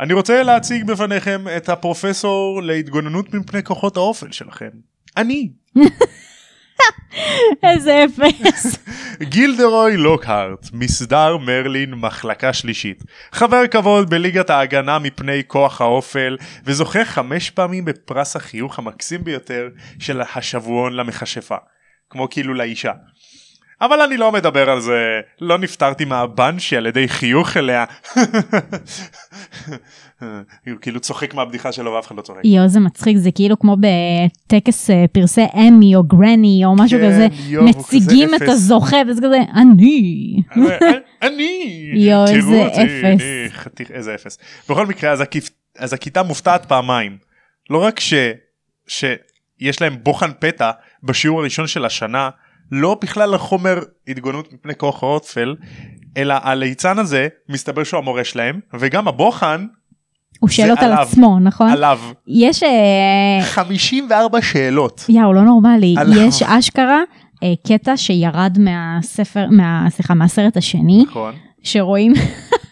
אני 0.00 0.12
רוצה 0.12 0.42
להציג 0.42 0.84
בפניכם 0.86 1.44
את 1.56 1.68
הפרופסור 1.68 2.62
להתגוננות 2.62 3.34
מפני 3.34 3.62
כוחות 3.62 3.96
האופל 3.96 4.32
שלכם. 4.32 4.70
אני 5.16 5.52
איזה 7.68 8.04
אפס. 8.04 8.78
גילדרוי 9.22 9.96
לוקהארט, 9.96 10.66
מסדר 10.72 11.36
מרלין, 11.36 11.94
מחלקה 11.94 12.52
שלישית. 12.52 13.02
חבר 13.32 13.66
כבוד 13.66 14.10
בליגת 14.10 14.50
ההגנה 14.50 14.98
מפני 14.98 15.42
כוח 15.46 15.80
האופל, 15.80 16.36
וזוכה 16.64 17.04
חמש 17.04 17.50
פעמים 17.50 17.84
בפרס 17.84 18.36
החיוך 18.36 18.78
המקסים 18.78 19.24
ביותר 19.24 19.68
של 19.98 20.20
השבועון 20.20 20.92
למכשפה. 20.92 21.56
כמו 22.10 22.30
כאילו 22.30 22.54
לאישה. 22.54 22.92
אבל 23.80 24.00
אני 24.00 24.16
לא 24.16 24.32
מדבר 24.32 24.70
על 24.70 24.80
זה, 24.80 25.20
לא 25.40 25.58
נפטרתי 25.58 26.04
מהבנשי 26.04 26.76
על 26.76 26.86
ידי 26.86 27.08
חיוך 27.08 27.56
אליה. 27.56 27.84
הוא 30.66 30.76
כאילו 30.80 31.00
צוחק 31.00 31.34
מהבדיחה 31.34 31.72
שלו 31.72 31.92
ואף 31.92 32.06
אחד 32.06 32.16
לא 32.16 32.22
צוחק. 32.22 32.40
יואו 32.44 32.68
זה 32.68 32.80
מצחיק 32.80 33.16
זה 33.16 33.30
כאילו 33.30 33.58
כמו 33.58 33.76
בטקס 33.80 34.90
אה, 34.90 35.04
פרסי 35.12 35.44
אמי 35.54 35.96
או 35.96 36.02
גרני 36.02 36.62
או 36.64 36.76
משהו 36.76 36.98
כן, 36.98 37.06
כזה 37.06 37.26
מציגים 37.62 38.34
את. 38.34 38.42
הזוכה 38.42 38.96
וזה 39.08 39.20
כזה 39.24 39.38
אני. 39.54 40.36
אני 41.22 41.90
יואו, 41.94 42.26
איזה 42.26 42.66
אפס. 42.66 43.90
איזה 43.90 44.14
אפס 44.14 44.38
בכל 44.68 44.86
מקרה 44.86 45.12
אז, 45.78 45.92
הכיתה 45.92 46.22
מופתעת 46.22 46.64
פעמיים 46.66 47.18
לא 47.70 47.82
רק 47.82 48.00
שיש 48.00 49.80
להם 49.80 49.96
בוחן 50.02 50.30
פתע 50.38 50.70
בשיעור 51.02 51.40
הראשון 51.40 51.66
של 51.66 51.84
השנה 51.84 52.30
לא 52.70 52.96
בכלל 53.02 53.34
החומר 53.34 53.78
התגוננות 54.08 54.52
מפני 54.52 54.74
כוח 54.74 55.02
האופל 55.02 55.54
אלא 56.16 56.34
הליצן 56.42 56.98
הזה 56.98 57.28
מסתבר 57.48 57.84
שהוא 57.84 57.98
המורה 57.98 58.24
שלהם 58.24 58.60
וגם 58.74 59.08
הבוחן 59.08 59.66
הוא 60.40 60.48
אותה 60.70 60.80
על 60.80 60.92
עליו. 60.92 61.02
עצמו 61.02 61.38
נכון? 61.40 61.68
עליו 61.68 62.00
יש 62.26 62.62
אה, 62.62 63.38
54 63.42 64.42
שאלות 64.42 65.04
יאו 65.08 65.32
לא 65.32 65.42
נורמלי 65.42 65.94
עליו. 65.98 66.22
יש 66.28 66.42
אשכרה 66.42 67.00
אה, 67.42 67.52
קטע 67.66 67.96
שירד 67.96 68.58
מהספר 68.60 69.46
מה, 69.50 69.86
סליחה 69.90 70.14
מהסרט 70.14 70.56
השני 70.56 71.04
נכון 71.08 71.34
שרואים 71.62 72.12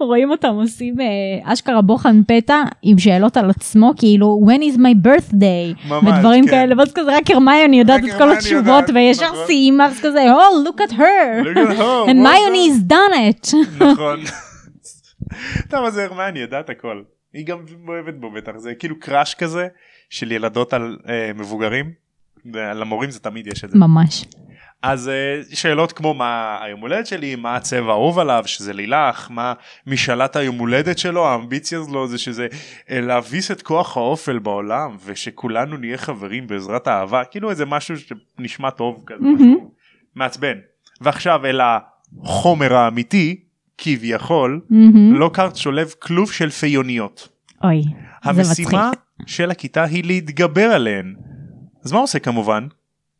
רואים 0.00 0.30
אותם 0.30 0.54
עושים 0.54 1.00
אה, 1.00 1.52
אשכרה 1.52 1.82
בוחן 1.82 2.22
פתע 2.28 2.62
עם 2.82 2.98
שאלות 2.98 3.36
על 3.36 3.50
עצמו 3.50 3.92
כאילו 3.96 4.40
when 4.46 4.60
is 4.60 4.78
my 4.78 5.06
birthday 5.06 5.88
ממש, 5.88 6.04
ודברים 6.04 6.44
כן. 6.44 6.50
כאלה 6.50 6.74
ואז 6.78 6.92
כזה 6.92 7.16
רק 7.16 7.30
הרמיוני 7.30 7.78
יודעת 7.78 8.00
את 8.04 8.04
כל 8.04 8.14
הרמיוני 8.14 8.38
התשובות 8.38 8.84
וישר 8.94 9.26
נכון. 9.26 9.46
סיימה 9.46 9.86
אז 9.86 10.00
כזה 10.00 10.24
oh 10.32 10.68
look 10.68 10.80
at 10.80 10.92
her 10.92 11.44
Look 11.44 11.56
at 11.56 11.78
her, 11.78 12.10
and 12.10 12.14
מיוני 12.14 12.70
is 12.70 12.92
done 12.92 13.14
it 13.14 13.56
נכון. 13.84 14.20
טוב 15.70 15.84
אז 15.84 15.98
הרמני 15.98 16.38
יודעת 16.38 16.70
הכל. 16.70 17.02
היא 17.32 17.46
גם 17.46 17.58
אוהבת 17.88 18.14
בו 18.14 18.30
בטח 18.30 18.52
זה 18.56 18.74
כאילו 18.74 19.00
קראש 19.00 19.34
כזה 19.34 19.68
של 20.10 20.32
ילדות 20.32 20.72
על 20.72 20.98
אה, 21.08 21.30
מבוגרים. 21.34 21.92
למורים 22.54 23.10
זה 23.10 23.20
תמיד 23.20 23.46
יש 23.46 23.64
את 23.64 23.70
זה. 23.70 23.78
ממש 23.78 24.24
אז 24.82 25.08
אה, 25.08 25.40
שאלות 25.54 25.92
כמו 25.92 26.14
מה 26.14 26.58
היום 26.62 26.80
הולדת 26.80 27.06
שלי 27.06 27.36
מה 27.36 27.56
הצבע 27.56 27.90
האהוב 27.92 28.18
עליו 28.18 28.42
שזה 28.46 28.72
לילך 28.72 29.28
מה 29.30 29.52
משאלת 29.86 30.36
היום 30.36 30.58
הולדת 30.58 30.98
שלו 30.98 31.26
האמביציה 31.26 31.78
שלו 31.88 32.08
זה 32.08 32.18
שזה 32.18 32.46
אה, 32.90 33.00
להביס 33.00 33.50
את 33.50 33.62
כוח 33.62 33.96
האופל 33.96 34.38
בעולם 34.38 34.96
ושכולנו 35.04 35.76
נהיה 35.76 35.98
חברים 35.98 36.46
בעזרת 36.46 36.86
האהבה 36.86 37.24
כאילו 37.24 37.50
איזה 37.50 37.66
משהו 37.66 37.94
שנשמע 37.96 38.70
טוב 38.70 39.02
כזה 39.06 39.20
משהו 39.20 39.70
מעצבן 40.14 40.58
ועכשיו 41.00 41.46
אל 41.46 41.60
החומר 41.60 42.74
האמיתי 42.74 43.40
כביכול 43.78 44.60
מהמם. 44.70 45.14
לוקארט 45.14 45.56
שולב 45.56 45.94
כלוב 45.98 46.32
של 46.32 46.50
פיוניות. 46.50 47.28
אוי 47.64 47.82
זה 48.24 48.40
מצחיק 48.40 48.66
המשימה 48.66 48.90
של 49.26 49.50
הכיתה 49.50 49.84
היא 49.84 50.04
להתגבר 50.04 50.70
עליהן. 50.70 51.14
אז 51.84 51.92
מה 51.92 51.98
עושה 51.98 52.18
כמובן? 52.18 52.66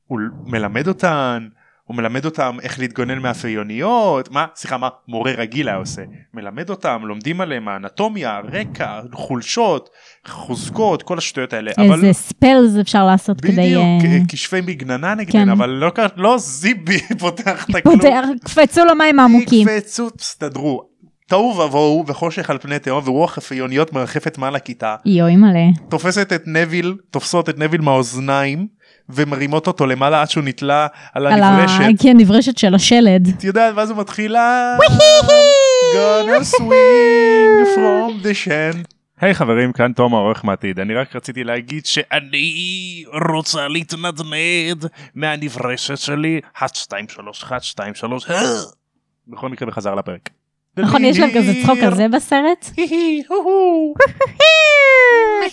הוא 0.07 0.21
מלמד 0.47 0.89
אותן, 0.89 1.49
הוא 1.87 1.97
מלמד 1.97 2.25
אותם 2.25 2.57
איך 2.63 2.79
להתגונן 2.79 3.19
מהפיוניות, 3.19 4.31
מה, 4.31 4.47
סליחה, 4.55 4.77
מה 4.77 4.89
מורה 5.09 5.33
רגיל 5.33 5.69
היה 5.69 5.77
עושה? 5.77 6.03
מלמד 6.35 6.71
אותם, 6.71 7.03
לומדים 7.05 7.41
עליהם 7.41 7.69
האנטומיה, 7.69 8.41
רקע, 8.53 9.01
חולשות, 9.13 9.91
חוזקות, 10.27 11.03
כל 11.03 11.19
השטויות 11.19 11.53
האלה. 11.53 11.71
אבל 11.79 11.95
איזה 11.95 12.13
ספלס 12.13 12.77
אפשר 12.81 13.07
לעשות 13.07 13.41
כדי 13.41 13.53
בדיוק, 13.53 13.83
אה, 14.05 14.19
כשפי 14.29 14.61
מגננה 14.61 15.15
נגדן, 15.15 15.33
כן. 15.33 15.49
אבל 15.49 15.69
לא, 15.69 15.91
לא 16.17 16.39
זיבי 16.39 17.01
פותח 17.21 17.65
את 17.71 17.75
הכלוב. 17.75 17.97
פותח 17.97 18.25
קפצו 18.45 18.81
למים 18.85 19.21
העמוקים 19.21 19.69
יקפצו, 19.69 20.11
תסתדרו. 20.11 20.83
תוהו 21.29 21.59
ובוהו 21.59 22.05
וחושך 22.07 22.51
על 22.51 22.59
פני 22.59 22.79
תהום 22.79 23.09
ורוח 23.09 23.39
הפיוניות 23.39 23.93
מרחפת 23.93 24.39
מעל 24.39 24.57
הכיתה. 24.57 24.97
יואי 25.05 25.37
מלא 25.37 25.89
תופסת 25.89 26.33
את 26.33 26.43
נביל, 26.47 26.97
תופסות 27.11 27.49
את 27.49 27.59
נביל 27.59 27.81
מהאוזניים 27.81 28.67
ומרימות 29.09 29.67
אותו 29.67 29.87
למעלה 29.87 30.21
עד 30.23 30.31
שהוא 30.31 30.45
נתלה 30.45 30.87
על 31.15 31.27
על 31.27 31.43
ה... 31.43 31.47
הנברשת. 31.47 32.03
כן 32.03 32.17
נברשת 32.17 32.59
של 32.59 32.75
השלד 32.75 33.29
את 33.39 33.45
יודעת 33.45 33.75
ואז 33.77 33.91
הוא 33.91 33.99
מתחיל 33.99 34.37
"I'm 34.37 34.93
gonna 35.95 36.45
swing 36.45 37.77
from 37.77 38.25
the 38.25 38.47
sand. 38.47 38.87
היי 39.21 39.35
חברים 39.35 39.73
כאן 39.73 39.93
תום 39.93 40.15
העורך 40.15 40.45
מעתיד 40.45 40.81
אני 40.81 40.95
רק 40.95 41.17
רציתי 41.17 41.45
להגיד 41.45 41.87
שאני 41.87 42.55
רוצה 43.31 43.69
להתנדנד 43.69 44.85
מהנברשת 45.15 45.99
שלי 45.99 46.41
1 46.59 46.75
2 46.75 47.09
3 47.09 47.43
1 47.43 47.63
2 47.63 47.95
3 47.95 48.27
בכל 49.29 49.49
מקרה 49.49 49.69
בחזרה 49.69 49.95
לפרק. 49.95 50.31
נכון 50.79 51.05
יש 51.05 51.19
להם 51.19 51.31
כזה 51.35 51.53
צחוק 51.63 51.79
כזה 51.85 52.07
בסרט. 52.09 52.71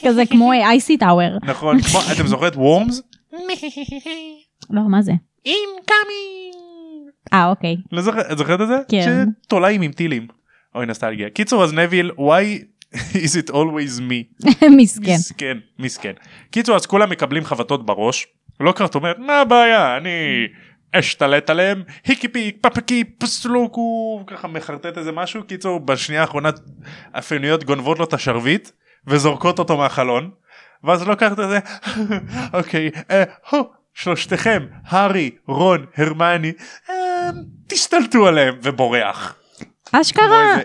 כזה 0.05 0.25
כמו 0.25 0.53
אייסי 0.53 0.97
טאוור 0.97 1.37
נכון 1.43 1.77
אתם 2.15 2.27
זוכרים 2.27 2.51
את 2.51 2.55
וורמס? 2.55 3.01
לא 4.69 4.81
מה 4.89 5.01
זה 5.01 5.11
incoming. 5.47 6.57
אה 7.33 7.49
אוקיי 7.49 7.75
לא 7.91 8.01
את 8.31 8.37
זוכרת 8.37 8.61
את 8.61 8.67
זה? 8.67 8.77
כן. 8.89 9.25
שתולעים 9.45 9.81
עם 9.81 9.91
טילים. 9.91 10.27
אוי 10.75 10.85
נוסטלגיה. 10.85 11.29
קיצור 11.29 11.63
אז 11.63 11.73
נביל 11.73 12.11
why 12.11 12.63
is 13.25 13.45
it 13.45 13.49
always 13.49 13.99
me? 13.99 14.45
מסכן 14.77 15.17
מסכן. 15.17 15.57
מסכן. 15.79 16.13
קיצור 16.51 16.75
אז 16.75 16.85
כולם 16.85 17.09
מקבלים 17.09 17.43
חבטות 17.43 17.85
בראש. 17.85 18.27
לוקארט 18.59 18.95
אומר 18.95 19.13
מה 19.17 19.41
הבעיה 19.41 19.97
אני 19.97 20.47
אשתלט 20.91 21.49
עליהם 21.49 21.83
היקי 22.05 22.27
פיק 22.27 22.57
פפקי 22.61 23.03
פסלוקו 23.03 24.23
ככה 24.27 24.47
מחרטט 24.47 24.97
איזה 24.97 25.11
משהו 25.11 25.43
קיצור 25.43 25.79
בשנייה 25.79 26.21
האחרונה 26.21 26.49
הפיוניות 27.13 27.63
גונבות 27.63 27.99
לו 27.99 28.05
את 28.05 28.13
השרביט 28.13 28.69
וזורקות 29.07 29.59
אותו 29.59 29.77
מהחלון 29.77 30.31
ואז 30.83 31.07
לוקארט 31.07 31.39
את 31.39 31.49
זה 31.49 31.59
אוקיי 32.59 32.89
אה, 33.11 33.23
שלושתכם 33.93 34.63
הארי 34.87 35.29
רון 35.47 35.85
הרמני 35.97 36.51
אה, 36.89 36.95
תשתלטו 37.67 38.27
עליהם 38.27 38.55
ובורח. 38.63 39.35
אשכרה. 39.91 40.57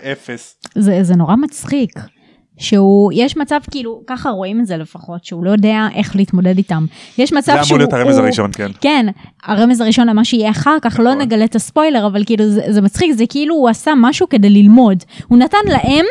זה, 0.75 0.99
זה 1.03 1.15
נורא 1.15 1.35
מצחיק. 1.35 1.91
שהוא, 2.61 3.11
יש 3.15 3.37
מצב 3.37 3.59
כאילו, 3.71 4.03
ככה 4.07 4.29
רואים 4.29 4.59
את 4.61 4.65
זה 4.67 4.77
לפחות, 4.77 5.25
שהוא 5.25 5.45
לא 5.45 5.51
יודע 5.51 5.87
איך 5.95 6.15
להתמודד 6.15 6.57
איתם. 6.57 6.85
יש 7.17 7.33
מצב 7.33 7.57
זה 7.59 7.63
שהוא... 7.63 7.75
אמור 7.75 7.77
להיות 7.77 7.93
הרמז 7.93 8.17
הוא- 8.17 8.23
הראשון 8.25 8.51
כן. 8.51 8.71
כן, 8.81 9.05
הרמז 9.43 9.81
הראשון 9.81 10.07
למה 10.09 10.25
שיהיה 10.25 10.51
אחר 10.51 10.77
כך, 10.81 10.99
לא 10.99 11.09
נכון. 11.09 11.21
נגלה 11.21 11.45
את 11.45 11.55
הספוילר, 11.55 12.07
אבל 12.07 12.23
כאילו 12.25 12.49
זה, 12.49 12.61
זה 12.69 12.81
מצחיק, 12.81 13.11
זה 13.11 13.23
כאילו 13.29 13.55
הוא 13.55 13.69
עשה 13.69 13.91
משהו 13.97 14.29
כדי 14.29 14.49
ללמוד. 14.49 15.03
הוא 15.27 15.37
נתן 15.37 15.57
להם, 15.65 16.05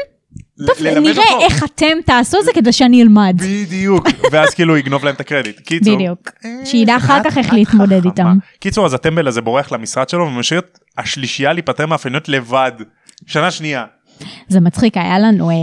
טוב, 0.67 0.77
נראה 0.81 1.23
אותו. 1.33 1.41
איך 1.45 1.65
אתם 1.65 1.99
תעשו 2.07 2.39
את 2.39 2.45
זה 2.45 2.51
כדי 2.55 2.73
שאני 2.73 3.03
אלמד. 3.03 3.37
בדיוק 3.43 4.09
ואז 4.33 4.55
כאילו 4.55 4.73
הוא 4.73 4.79
יגנוב 4.79 5.05
להם 5.05 5.15
את 5.15 5.21
הקרדיט. 5.21 5.61
קיצור. 5.61 5.95
בדיוק. 5.97 6.31
אה, 6.45 6.51
שידע 6.65 6.97
אחר 6.97 7.21
כך 7.25 7.39
איך 7.39 7.53
להתמודד. 7.53 8.05
איתם. 8.05 8.39
קיצור 8.61 8.87
אז 8.87 8.95
הטמבל 8.95 9.29
הזה 9.29 9.41
בורח 9.41 9.73
למשרד 9.73 10.09
שלו 10.09 10.27
ומשאיר 10.27 10.61
את 10.61 10.79
השלישייה 10.99 11.53
להיפטר 11.53 11.87
מהאפייניות 11.87 12.29
לבד. 12.29 12.73
שנה 13.27 13.51
שנייה. 13.51 13.85
זה 14.49 14.61
מצחיק, 14.61 14.97
היה 14.97 15.19
לנו 15.19 15.51
אה, 15.51 15.55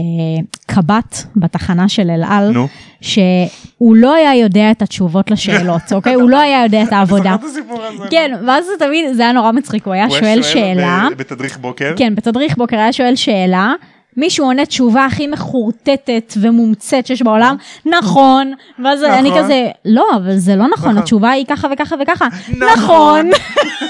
קב"ט 0.66 1.16
בתחנה 1.36 1.90
של 1.90 2.10
אל 2.10 2.24
על, 2.28 2.50
נו. 2.52 2.68
שהוא 3.02 3.96
לא 3.96 4.14
היה 4.16 4.36
יודע 4.36 4.72
את 4.72 4.82
התשובות 4.82 5.32
לשאלות, 5.32 5.82
אוקיי? 5.96 6.14
הוא 6.14 6.30
לא 6.30 6.40
היה 6.40 6.64
יודע 6.64 6.84
את 6.84 6.94
העבודה. 6.94 7.24
זוכר 7.24 7.36
את 7.36 7.52
הסיפור 7.52 7.84
הזה? 7.84 8.04
כן, 8.12 8.32
ואז 8.48 8.66
זה 8.66 8.86
תמיד, 8.86 9.14
זה 9.14 9.22
היה 9.24 9.32
נורא 9.32 9.52
מצחיק, 9.52 9.86
הוא 9.86 9.94
היה 9.94 10.06
הוא 10.06 10.18
שואל 10.20 10.42
שאלה, 10.42 11.08
ב- 11.12 11.18
בתדריך 11.18 11.58
בוקר. 11.58 11.94
כן, 11.98 12.16
בתדריך 12.16 12.58
בוקר 12.58 12.78
היה 12.78 12.94
שואל 12.94 13.16
שאלה, 13.16 13.74
מישהו 14.18 14.46
עונה 14.46 14.66
תשובה 14.66 15.06
הכי 15.06 15.28
מחורטטת 15.28 16.34
ומומצאת 16.42 17.08
שיש 17.08 17.22
בעולם, 17.22 17.56
נכון, 17.86 18.54
ואז 18.84 19.04
אני 19.04 19.30
נכון. 19.30 19.44
כזה, 19.44 19.66
לא, 19.86 20.06
אבל 20.16 20.36
זה 20.38 20.56
לא 20.56 20.66
נכון, 20.68 20.90
נכון. 20.90 20.98
התשובה 20.98 21.30
היא 21.32 21.46
ככה 21.50 21.68
וככה 21.74 21.96
וככה, 22.02 22.28
נכון. 22.58 22.68
נכון, 22.74 23.30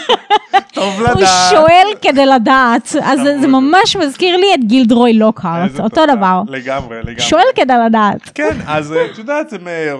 טוב 0.73 0.93
הוא 0.99 1.07
לדעת. 1.07 1.27
שואל 1.49 1.87
כדי 2.01 2.25
לדעת, 2.25 2.95
אז 3.03 3.19
זה- 3.21 3.39
זה. 3.41 3.47
ממש 3.47 3.95
מזכיר 3.95 4.37
לי 4.37 4.47
את 4.55 4.63
גילדרוי 4.63 5.13
לוקהרט, 5.13 5.69
איזה 5.71 5.83
אותו. 5.83 6.01
דבר, 6.05 6.41
לגמרי 6.47 6.97
לגמרי. 6.99 7.19
שואל 7.19 7.43
כדי 7.55 7.73
לדעת, 7.85 8.31
כן 8.35 8.57
אז 8.67 8.93
אה, 8.93 9.05
את 9.05 9.17
יודעת 9.17 9.53
הם, 9.53 9.67
אה, 9.67 9.93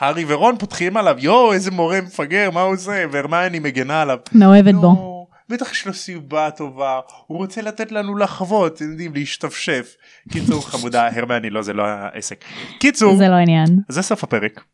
הארי 0.00 0.24
ורון 0.28 0.56
פותחים 0.58 0.96
עליו 0.96 1.14
יואו 1.18 1.52
איזה 1.52 1.70
מורה 1.70 2.00
מפגר 2.00 2.50
מה 2.52 2.60
הוא 2.62 2.74
עושה 2.74 2.92
והרמני 3.12 3.58
מגנה 3.58 4.02
עליו. 4.02 4.16
מאוהבת 4.32 4.74
בו. 4.74 5.09
בטח 5.50 5.72
יש 5.72 5.86
לו 5.86 5.94
סיבה 5.94 6.50
טובה 6.50 7.00
הוא 7.26 7.38
רוצה 7.38 7.62
לתת 7.62 7.92
לנו 7.92 8.16
לחוות 8.16 8.76
אתם 8.76 8.90
יודעים 8.90 9.14
להשתפשף. 9.14 9.96
קיצור 10.28 10.68
חמודה 10.68 11.08
הרמני 11.16 11.50
לא 11.50 11.62
זה 11.62 11.72
לא 11.72 11.82
העסק. 11.86 12.44
קיצור 12.78 13.16
זה 13.16 13.28
לא 13.28 13.34
עניין. 13.34 13.78
זה 13.88 14.02
סוף 14.02 14.24
הפרק. 14.24 14.64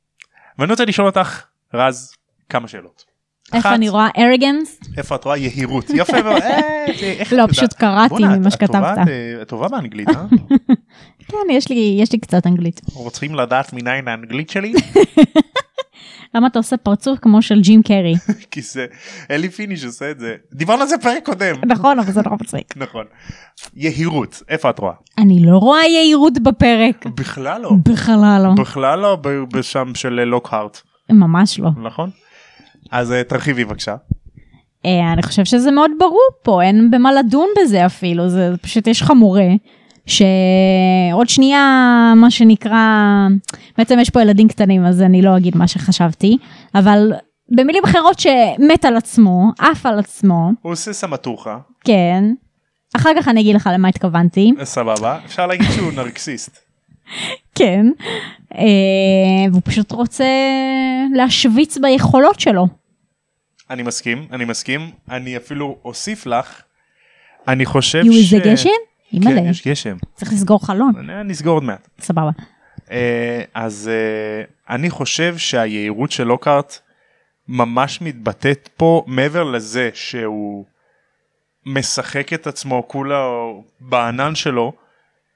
ואני 0.59 0.71
רוצה 0.71 0.85
לשאול 0.85 1.07
אותך 1.07 1.43
רז 1.75 2.12
כמה 2.49 2.69
שאלות. 2.69 3.05
איפה 3.53 3.75
אני 3.75 3.89
רואה 3.89 4.09
ארגנס? 4.19 4.81
איפה 4.97 5.15
את 5.15 5.25
רואה 5.25 5.37
יהירות 5.37 5.91
יפה 5.91 6.23
מאוד. 6.23 6.43
אה, 6.43 6.87
לא, 7.33 7.47
פשוט? 7.47 7.73
קראתי 7.73 8.15
ממה 8.25 8.51
שכתבת. 8.51 8.99
אה, 8.99 9.43
את 9.43 9.49
טובה 9.49 9.69
באנגלית 9.69 10.09
אה? 10.09 10.25
כן, 11.29 11.51
יש 11.51 11.69
לי, 11.69 11.99
יש 12.01 12.12
לי 12.12 12.19
קצת 12.19 12.47
אנגלית. 12.47 12.81
רוצים 12.95 13.35
לדעת 13.35 13.73
מניין 13.73 14.09
האנגלית 14.09 14.51
שלי? 14.51 14.73
למה 16.35 16.47
אתה 16.47 16.59
עושה 16.59 16.77
פרצוף 16.77 17.19
כמו 17.19 17.43
של 17.43 17.61
ג'ים 17.61 17.83
קרי? 17.83 18.15
כי 18.51 18.62
זה 18.62 18.87
אלי 19.31 19.49
פיניש 19.49 19.85
עושה 19.85 20.11
את 20.11 20.21
זה 20.21 20.35
דיברנו 20.53 20.83
על 20.83 20.89
זה 20.89 20.99
פרק 20.99 21.25
קודם 21.25 21.55
נכון, 21.67 21.99
אבל 21.99 22.12
זה 22.12 22.23
נורא 22.23 22.37
מצחיק. 22.41 22.77
נכון 22.87 23.05
יהירות 23.75 24.43
איפה 24.49 24.71
את 24.71 24.79
רואה 24.79 24.95
אני 25.19 25.47
לא 25.47 25.57
רואה 25.59 25.87
יהירות 25.87 26.39
בפרק. 26.43 27.07
בכלל 27.07 27.61
לא 27.61 27.71
בכלל 27.83 28.43
לא. 28.43 28.62
בכלל 28.62 28.99
לא 28.99 29.19
בשם 29.53 29.95
של 29.95 30.25
לוקהארט 30.25 30.81
ממש 31.11 31.59
לא. 31.59 31.71
נכון 31.83 32.11
אז 32.91 33.12
אה, 33.12 33.25
תרחיבי 33.25 33.65
בבקשה 33.65 33.97
אה, 34.87 35.12
אני 35.12 35.23
חושב 35.23 35.45
שזה 35.45 35.71
מאוד 35.71 35.91
ברור 35.99 36.29
פה, 36.43 36.62
אין 36.62 36.91
במה 36.91 37.12
לדון 37.12 37.49
בזה 37.59 37.87
אפילו, 37.87 38.29
זה 38.29 38.51
פשוט 38.62 38.87
יש 38.87 39.01
לך 39.01 39.11
מורה. 39.11 39.49
שעוד 40.07 41.29
שנייה 41.29 42.12
מה 42.16 42.31
שנקרא 42.31 42.79
בעצם 43.79 43.99
יש 43.99 44.11
פה 44.11 44.23
ילדים 44.23 44.49
קטנים 44.49 44.85
אז 44.87 45.03
אני 45.03 45.23
לא 45.23 45.37
אגיד 45.37 45.57
מה 45.57 45.69
שחשבתי 45.69 46.37
אבל 46.75 47.12
במילים 47.49 47.83
אחרות 47.85 48.19
שמת 48.19 48.85
על 48.85 48.97
עצמו 48.97 49.51
עף 49.59 49.87
על 49.87 49.99
עצמו. 49.99 50.51
הוא 50.62 50.73
עושה 50.73 50.92
סמטוחה. 50.92 51.59
כן. 51.85 52.25
אחר 52.97 53.11
כך 53.16 53.29
אני 53.29 53.40
אגיד 53.40 53.57
לך 53.57 53.71
למה 53.73 53.88
התכוונתי. 53.88 54.53
סבבה. 54.62 55.19
אפשר 55.25 55.47
להגיד 55.47 55.66
שהוא 55.71 55.92
נרקסיסט. 55.92 56.59
כן. 57.59 57.87
אה, 58.55 59.51
והוא 59.51 59.62
פשוט 59.64 59.92
רוצה 59.92 60.25
להשוויץ 61.14 61.79
ביכולות 61.79 62.40
שלו. 62.40 62.66
אני 63.71 63.83
מסכים 63.83 64.27
אני 64.33 64.45
מסכים. 64.45 64.90
אני 65.11 65.37
אפילו 65.37 65.79
אוסיף 65.85 66.27
לך 66.27 66.62
אני 67.49 67.66
חושב 67.66 68.05
ש... 68.05 68.35
איזה 68.35 68.51
גשם? 68.51 68.69
אימא'לה, 69.12 69.40
כן 69.40 69.47
יש 69.47 69.69
גשם. 69.69 69.97
צריך 70.14 70.33
לסגור 70.33 70.66
חלון. 70.66 71.11
נסגור 71.25 71.55
עוד 71.55 71.62
מעט. 71.62 71.88
סבבה. 72.01 72.31
אה, 72.90 73.42
אז 73.55 73.90
אה, 73.92 74.75
אני 74.75 74.90
חושב 74.90 75.38
שהיהירות 75.38 76.12
של 76.12 76.25
לוקארט 76.25 76.79
ממש 77.49 78.03
מתבטאת 78.03 78.69
פה 78.77 79.05
מעבר 79.07 79.45
לזה 79.45 79.90
שהוא 79.95 80.64
משחק 81.66 82.33
את 82.33 82.47
עצמו 82.47 82.88
כולה 82.88 83.25
בענן 83.81 84.35
שלו 84.35 84.73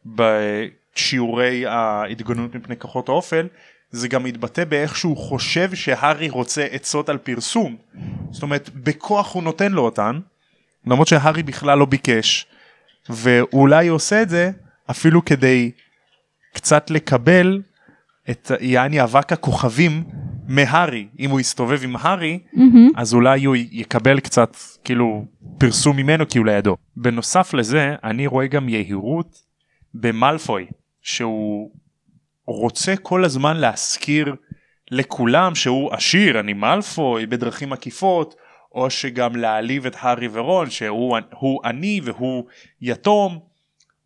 בשיעורי 0.06 1.66
ההתגוננות 1.66 2.54
מפני 2.54 2.76
כוחות 2.78 3.09
האופל 3.09 3.46
זה 3.90 4.09
גם 4.09 4.24
מתבטא 4.24 4.64
באיך 4.64 4.96
שהוא 4.96 5.16
חושב 5.16 5.74
שהארי 5.74 6.28
רוצה 6.28 6.64
עצות 6.64 7.09
על 7.09 7.18
פרסום. 7.18 7.76
זאת 8.30 8.42
אומרת 8.42 8.70
בכוח 8.74 9.35
הוא 9.35 9.42
נותן 9.42 9.72
לו 9.72 9.83
אותן 9.83 10.20
למרות 10.87 11.09
שהארי 11.09 11.42
בכלל 11.42 11.78
לא 11.78 11.85
ביקש 11.85 12.46
ואולי 13.08 13.88
הוא 13.88 13.96
עושה 13.96 14.22
את 14.22 14.28
זה 14.28 14.50
אפילו 14.90 15.24
כדי 15.24 15.70
קצת 16.54 16.90
לקבל 16.90 17.62
את 18.30 18.50
יעני 18.60 19.02
אבק 19.02 19.32
הכוכבים 19.32 20.04
מהארי 20.48 21.06
אם 21.18 21.30
הוא 21.30 21.40
יסתובב 21.40 21.80
עם 21.84 21.96
הארי 21.96 22.38
מהמם. 22.52 22.90
אז 22.96 23.14
אולי 23.14 23.44
הוא 23.44 23.56
יקבל 23.56 24.20
קצת 24.20 24.56
כאילו 24.84 25.24
פרסום 25.58 25.96
ממנו 25.96 26.28
כי 26.28 26.38
הוא 26.38 26.46
לידו. 26.46 26.76
בנוסף 26.96 27.54
לזה 27.54 27.94
אני 28.04 28.26
רואה 28.26 28.46
גם 28.46 28.68
יהירות 28.68 29.42
במלפוי 29.94 30.66
שהוא 31.02 31.70
רוצה 32.46 32.96
כל 32.96 33.24
הזמן 33.24 33.56
להזכיר 33.56 34.34
לכולם 34.90 35.54
שהוא 35.54 35.92
עשיר 35.92 36.40
אני 36.40 36.52
מלפוי 36.52 37.26
בדרכים 37.26 37.72
עקיפות 37.72 38.34
או 38.72 38.90
שגם 38.90 39.37
להעליב 39.37 39.87
את 39.87 39.96
הארי 39.98 40.28
ורון 40.33 40.70
שהוא 40.70 41.18
הוא 41.30 41.61
עני 41.64 42.00
והוא 42.04 42.44
יתום 42.80 43.38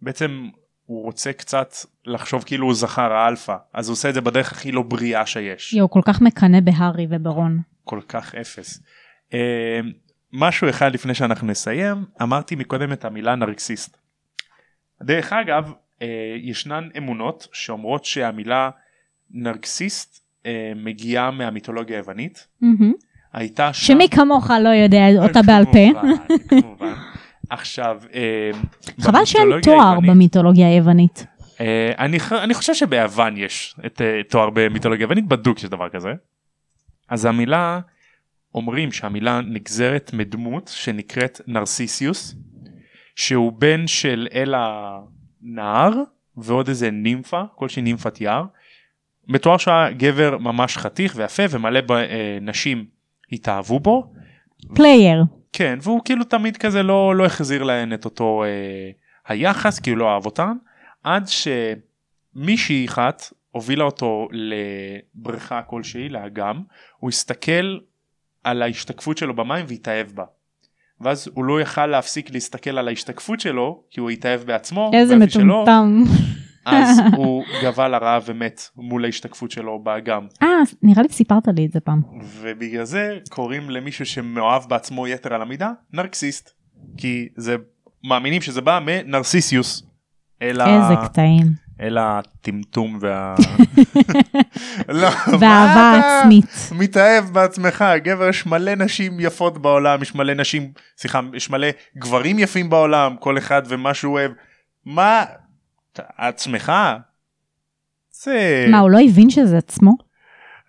בעצם 0.03 0.49
הוא 0.87 1.05
רוצה 1.05 1.33
קצת 1.33 1.75
לחשוב 2.07 2.45
כאילו 2.45 2.67
הוא 2.67 2.75
זכר 2.75 3.13
האלפא 3.13 3.57
אז 3.73 3.89
הוא 3.89 3.93
עושה 3.93 4.09
את 4.09 4.15
זה 4.15 4.21
בדרך 4.21 4.53
הכי 4.53 4.73
לא 4.73 4.83
בריאה 4.83 5.27
שיש. 5.27 5.73
יואו, 5.73 5.91
כל 5.91 6.01
כך 6.05 6.21
מקנא 6.21 6.61
בהארי 6.61 7.07
וברון. 7.11 7.61
כל 7.85 8.01
כך 8.09 8.35
אפס. 8.35 8.83
Uh, 9.31 9.35
משהו 10.33 10.69
אחד 10.69 10.95
לפני 10.95 11.15
שאנחנו 11.15 11.47
נסיים 11.47 12.05
אמרתי 12.23 12.57
מקודם 12.57 12.93
את 12.93 13.05
המילה 13.05 13.35
נרקסיסט. 13.35 13.97
דרך 15.03 15.33
אגב 15.33 15.73
uh, 15.73 16.05
ישנן 16.37 16.89
אמונות 16.99 17.49
שאומרות 17.53 18.05
שהמילה 18.05 18.71
נרקסיסט 19.31 20.21
uh, 20.43 20.47
מגיעה 20.77 21.31
מהמיתולוגיה 21.31 21.97
היוונית. 21.97 22.49
מהמם. 22.61 22.93
הייתה 23.35 23.73
שם... 23.73 23.87
שמי 23.95 24.09
כמוך 24.09 24.51
לא 24.51 24.69
יודע 24.69 25.07
אותה 25.19 25.43
בעל 25.43 25.65
פה. 25.65 26.01
כמובן, 26.01 26.39
כמובן. 26.49 26.93
עכשיו 27.51 28.01
אה, 28.15 28.51
חבל 29.01 29.25
שאין 29.25 29.49
תואר 29.63 29.93
היוונית- 29.95 30.11
במיתולוגיה 30.11 30.69
היוונית. 30.69 31.27
אה, 31.61 31.93
אני, 31.99 32.19
אני 32.43 32.55
חושב 32.55 32.75
שביוון 32.75 33.37
יש 33.37 33.77
את 33.87 34.01
אה, 34.01 34.21
תואר 34.29 34.51
במיתולוגיה 34.51 35.05
יוונית 35.05 35.27
בדוק 35.29 35.59
יש 35.59 35.65
דבר 35.65 35.89
כזה. 35.89 36.13
אז 37.09 37.25
המילה 37.25 37.81
אומרים 38.55 38.93
שהמילה 38.93 39.41
נגזרת 39.41 40.11
מדמות 40.15 40.71
שנקראת 40.75 41.41
נרסיסיוס 41.47 42.35
שהוא 43.17 43.53
בן 43.53 43.87
של 43.87 44.29
אל 44.35 44.55
הנהר 44.57 45.93
ועוד 46.37 46.69
איזה 46.69 46.91
נימפה 46.91 47.43
כלשהי 47.55 47.83
נימפת 47.83 48.21
יער. 48.21 48.45
מתואר 49.29 49.57
שהיה 49.57 49.91
גבר 49.91 50.39
ממש 50.39 50.77
חתיך 50.79 51.13
ויפה 51.17 51.43
ומלא 51.51 51.81
בנשים 51.81 52.85
התאהבו 53.33 53.81
בו 53.81 54.13
player. 54.75 55.25
כן 55.53 55.79
והוא 55.83 56.01
כאילו 56.05 56.25
תמיד 56.25 56.57
כזה 56.57 56.83
לא 56.83 57.17
לא 57.17 57.27
החזיר 57.27 57.63
להן 57.63 57.93
את 57.93 58.05
אותו 58.05 58.45
אה, 58.45 58.91
היחס 59.29 59.79
כי 59.79 59.91
הוא 59.91 59.99
לא 59.99 60.15
אהב 60.15 60.27
אותן 60.27 60.53
עד 61.03 61.25
שמישהי 62.35 62.87
אחת 62.87 63.33
הובילה 63.51 63.85
אותו 63.85 64.29
לבריכה 64.33 65.63
כלשהי 65.63 66.09
לאגם 66.09 66.63
הוא 66.99 67.11
הסתכל 67.11 67.79
על 68.45 68.63
ההשתקפות 68.63 69.19
שלו 69.19 69.37
במים 69.37 69.65
והתאהב 69.69 70.07
בה. 70.07 70.25
ואז 71.01 71.29
הוא 71.35 71.45
לא 71.45 71.61
יכל 71.61 71.87
להפסיק 71.87 72.31
להסתכל 72.31 72.79
על 72.79 72.89
ההשתקפות 72.89 73.41
שלו 73.41 73.83
כי 73.91 74.01
הוא 74.01 74.11
התאהב 74.11 74.41
בעצמו 74.41 74.91
איזה 74.95 75.17
מטומטם. 75.17 76.03
אז 76.67 77.01
הוא 77.17 77.45
גבה 77.63 77.89
לרעב 77.89 78.23
ומת 78.27 78.69
מול 78.77 79.05
ההשתקפות 79.05 79.51
שלו 79.51 79.79
באגם 79.79 80.27
אה, 80.43 80.49
נראה 80.83 81.03
לי 81.03 81.09
סיפרת 81.09 81.49
לי 81.57 81.67
את 81.67 81.73
זה 81.73 81.81
פעם. 81.81 82.03
ובגלל 82.41 82.85
זה 82.85 83.19
קוראים 83.31 83.71
למישהו 83.71 84.07
שמאוהב 84.07 84.63
בעצמו 84.69 85.09
יתר 85.09 85.35
על 85.35 85.43
המידה 85.43 85.71
נרקסיסט 85.93 86.51
כי 86.97 87.29
זה 87.37 87.57
מאמינים 88.05 88.43
שזה 88.43 88.61
בא 88.61 88.81
מנרסיסיוס. 88.87 89.83
אל 90.43 90.61
ה- 90.61 90.67
איזה 90.83 90.95
קטעים. 91.09 91.47
אל 91.81 91.99
הטמטום 92.01 92.99
וה... 93.01 93.35
לא, 94.89 95.09
אתה 95.37 95.93
עצמית. 96.21 96.45
מתאהב 96.79 97.25
בעצמך 97.25 97.85
גבר 97.97 98.29
יש 98.29 98.47
מלא 98.47 98.75
נשים 98.75 99.21
יפות 99.21 99.59
בעולם 99.63 100.03
יש 100.03 100.15
מלא 100.15 100.35
נשים 100.35 100.73
סליחה 100.99 101.21
יש 101.35 101.51
מלא 101.51 101.67
גברים 101.99 102.39
יפים 102.39 102.71
בעולם 102.71 103.17
כל 103.21 103.39
אחד 103.39 103.63
ומה 103.69 103.95
שהוא 103.95 104.13
אוהב 104.13 104.33
מה 104.87 105.25
עצמך? 106.17 106.73
זה 108.11 108.67
מה, 108.71 108.79
הוא 108.79 108.91
לא 108.91 108.99
הבין 109.09 109.31
שזה 109.31 109.59
עצמו? 109.59 109.93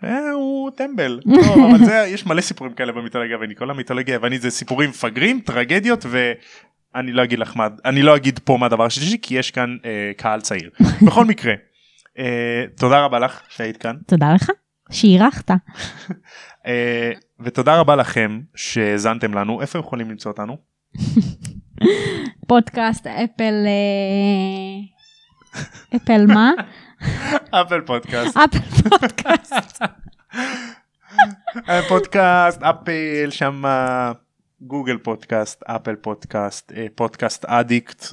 אה, 0.03 0.31
הוא 0.31 0.71
טמבל. 0.71 1.19
לא, 1.25 1.39
אבל 1.69 1.85
זה 1.85 2.05
יש 2.07 2.25
מלא 2.25 2.41
סיפורים 2.41 2.73
כאלה 2.73 2.91
במיתולוגיה 2.91 3.35
היוונית 3.35 3.57
כל 3.57 3.69
המיתולוגיה 3.69 4.15
היוונית 4.15 4.41
זה 4.41 4.49
סיפורים 4.49 4.89
מפגרים 4.89 5.39
טרגדיות 5.39 6.05
ואני 6.09 7.11
לא 7.11 7.23
אגיד 7.23 7.39
לך 7.39 7.57
מה 7.57 7.67
אני 7.85 8.01
לא 8.01 8.15
אגיד 8.15 8.39
פה 8.39 8.57
מה 8.59 8.65
הדבר 8.65 8.85
השלישי 8.85 9.17
כי 9.21 9.35
יש 9.35 9.51
כאן 9.51 9.77
אה, 9.85 10.11
קהל 10.17 10.41
צעיר. 10.41 10.69
בכל 11.07 11.25
מקרה 11.25 11.53
אה, 12.19 12.65
תודה 12.77 13.05
רבה 13.05 13.19
לך 13.19 13.41
שהיית 13.49 13.77
כאן. 13.77 13.95
תודה 14.07 14.33
לך 14.33 14.49
שאירחת. 14.91 15.51
אה, 16.67 17.11
ותודה 17.39 17.79
רבה 17.79 17.95
לכם 17.95 18.41
שהאזנתם 18.55 19.33
לנו. 19.33 19.61
איפה 19.61 19.79
יכולים 19.79 20.09
למצוא 20.09 20.31
אותנו? 20.31 20.57
פודקאסט 22.47 23.07
Apple... 23.07 23.53
אה, 23.65 24.94
Apple 25.95 26.25
מה? 26.27 26.51
Apple 27.51 27.81
Podcast 27.81 28.37
Apple 28.37 28.89
Podcast. 28.89 29.81
אה, 31.69 31.81
פודקאסט 31.89 32.63
Apple 32.63 33.29
שם 33.29 33.63
Google 34.61 34.97
Podcast 34.97 35.63
Apple 35.63 35.95
Podcast 35.95 36.71
אה, 36.75 36.85
Podcast 36.95 37.45
Addict 37.45 38.05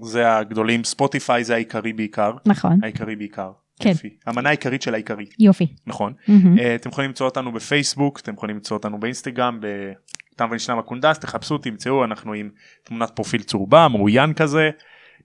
זה 0.00 0.36
הגדולים 0.36 0.84
Spotify 0.84 1.44
זה 1.44 1.54
העיקרי 1.54 1.92
בעיקר 1.92 2.32
נכון, 2.46 2.78
העיקרי 2.82 3.16
בעיקר. 3.16 3.50
כן. 3.80 3.88
יופי. 3.88 4.16
המנה 4.26 4.48
העיקרית 4.48 4.82
של 4.82 4.94
העיקרי 4.94 5.26
יופי. 5.38 5.66
נכון. 5.86 6.12
אה, 6.58 6.74
אתם 6.74 6.88
יכולים 6.88 7.10
למצוא 7.10 7.26
אותנו 7.26 7.52
בפייסבוק 7.52 8.20
אתם 8.20 8.34
יכולים 8.34 8.56
למצוא 8.56 8.76
אותנו 8.76 9.00
באינסטגרם 9.00 9.60
בתם 9.60 10.48
ונשלם 10.50 10.78
הקונדס 10.78 11.18
תחפשו 11.18 11.58
תמצאו 11.58 12.04
אנחנו 12.04 12.32
עם 12.32 12.50
תמונת 12.84 13.10
פרופיל 13.10 13.42
צהובה 13.42 13.88
מרוין 13.88 14.34
כזה 14.34 14.70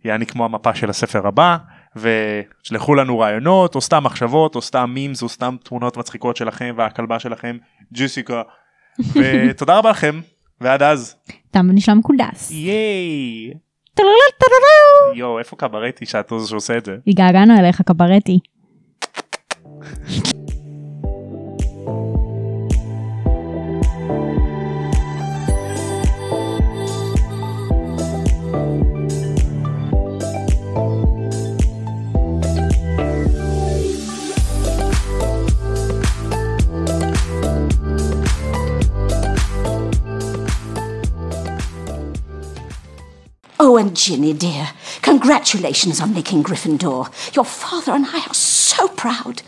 יעני 0.04 0.26
כמו 0.26 0.46
המפה 0.46 0.76
של 0.76 0.90
הספר 0.90 1.28
הבא 1.28 1.58
ושלחו 1.96 2.96
לנו 2.96 3.20
רעיונות 3.20 3.76
או 3.76 3.82
סתם 3.82 4.04
מחשבות 4.04 4.56
או 4.56 4.62
סתם 4.62 4.92
מימס 4.94 5.24
או 5.24 5.30
סתם 5.30 5.56
תמונות 5.64 5.98
מצחיקות 5.98 6.36
שלכם 6.36 6.74
והכלבה 6.78 7.20
שלכם 7.20 7.58
ג'וסיקה 7.94 8.42
ותודה 9.16 9.78
רבה 9.78 9.90
לכם 9.90 10.20
ועד 10.62 10.84
אז 10.84 11.16
תם 11.52 11.68
ונשלם 11.70 12.02
קונדס. 12.02 12.52
ייי. 12.52 13.54
יואו 15.16 15.40
איפה 15.40 15.56
קברטי 15.56 16.06
שאת 16.06 16.32
שעושה 16.48 16.78
את 16.78 16.86
זה 16.86 16.96
התגעגענו 17.08 17.60
אליך 17.60 17.82
קברטי. 17.82 18.40
Oh, 43.74 43.78
and 43.78 43.98
Ginny, 43.98 44.34
dear, 44.34 44.70
congratulations 45.02 46.00
on 46.00 46.14
making 46.14 46.44
Gryffindor. 46.44 47.36
Your 47.36 47.44
father 47.44 47.94
and 47.94 48.06
I 48.06 48.24
are 48.28 48.34
so 48.36 48.88
proud. 48.88 49.42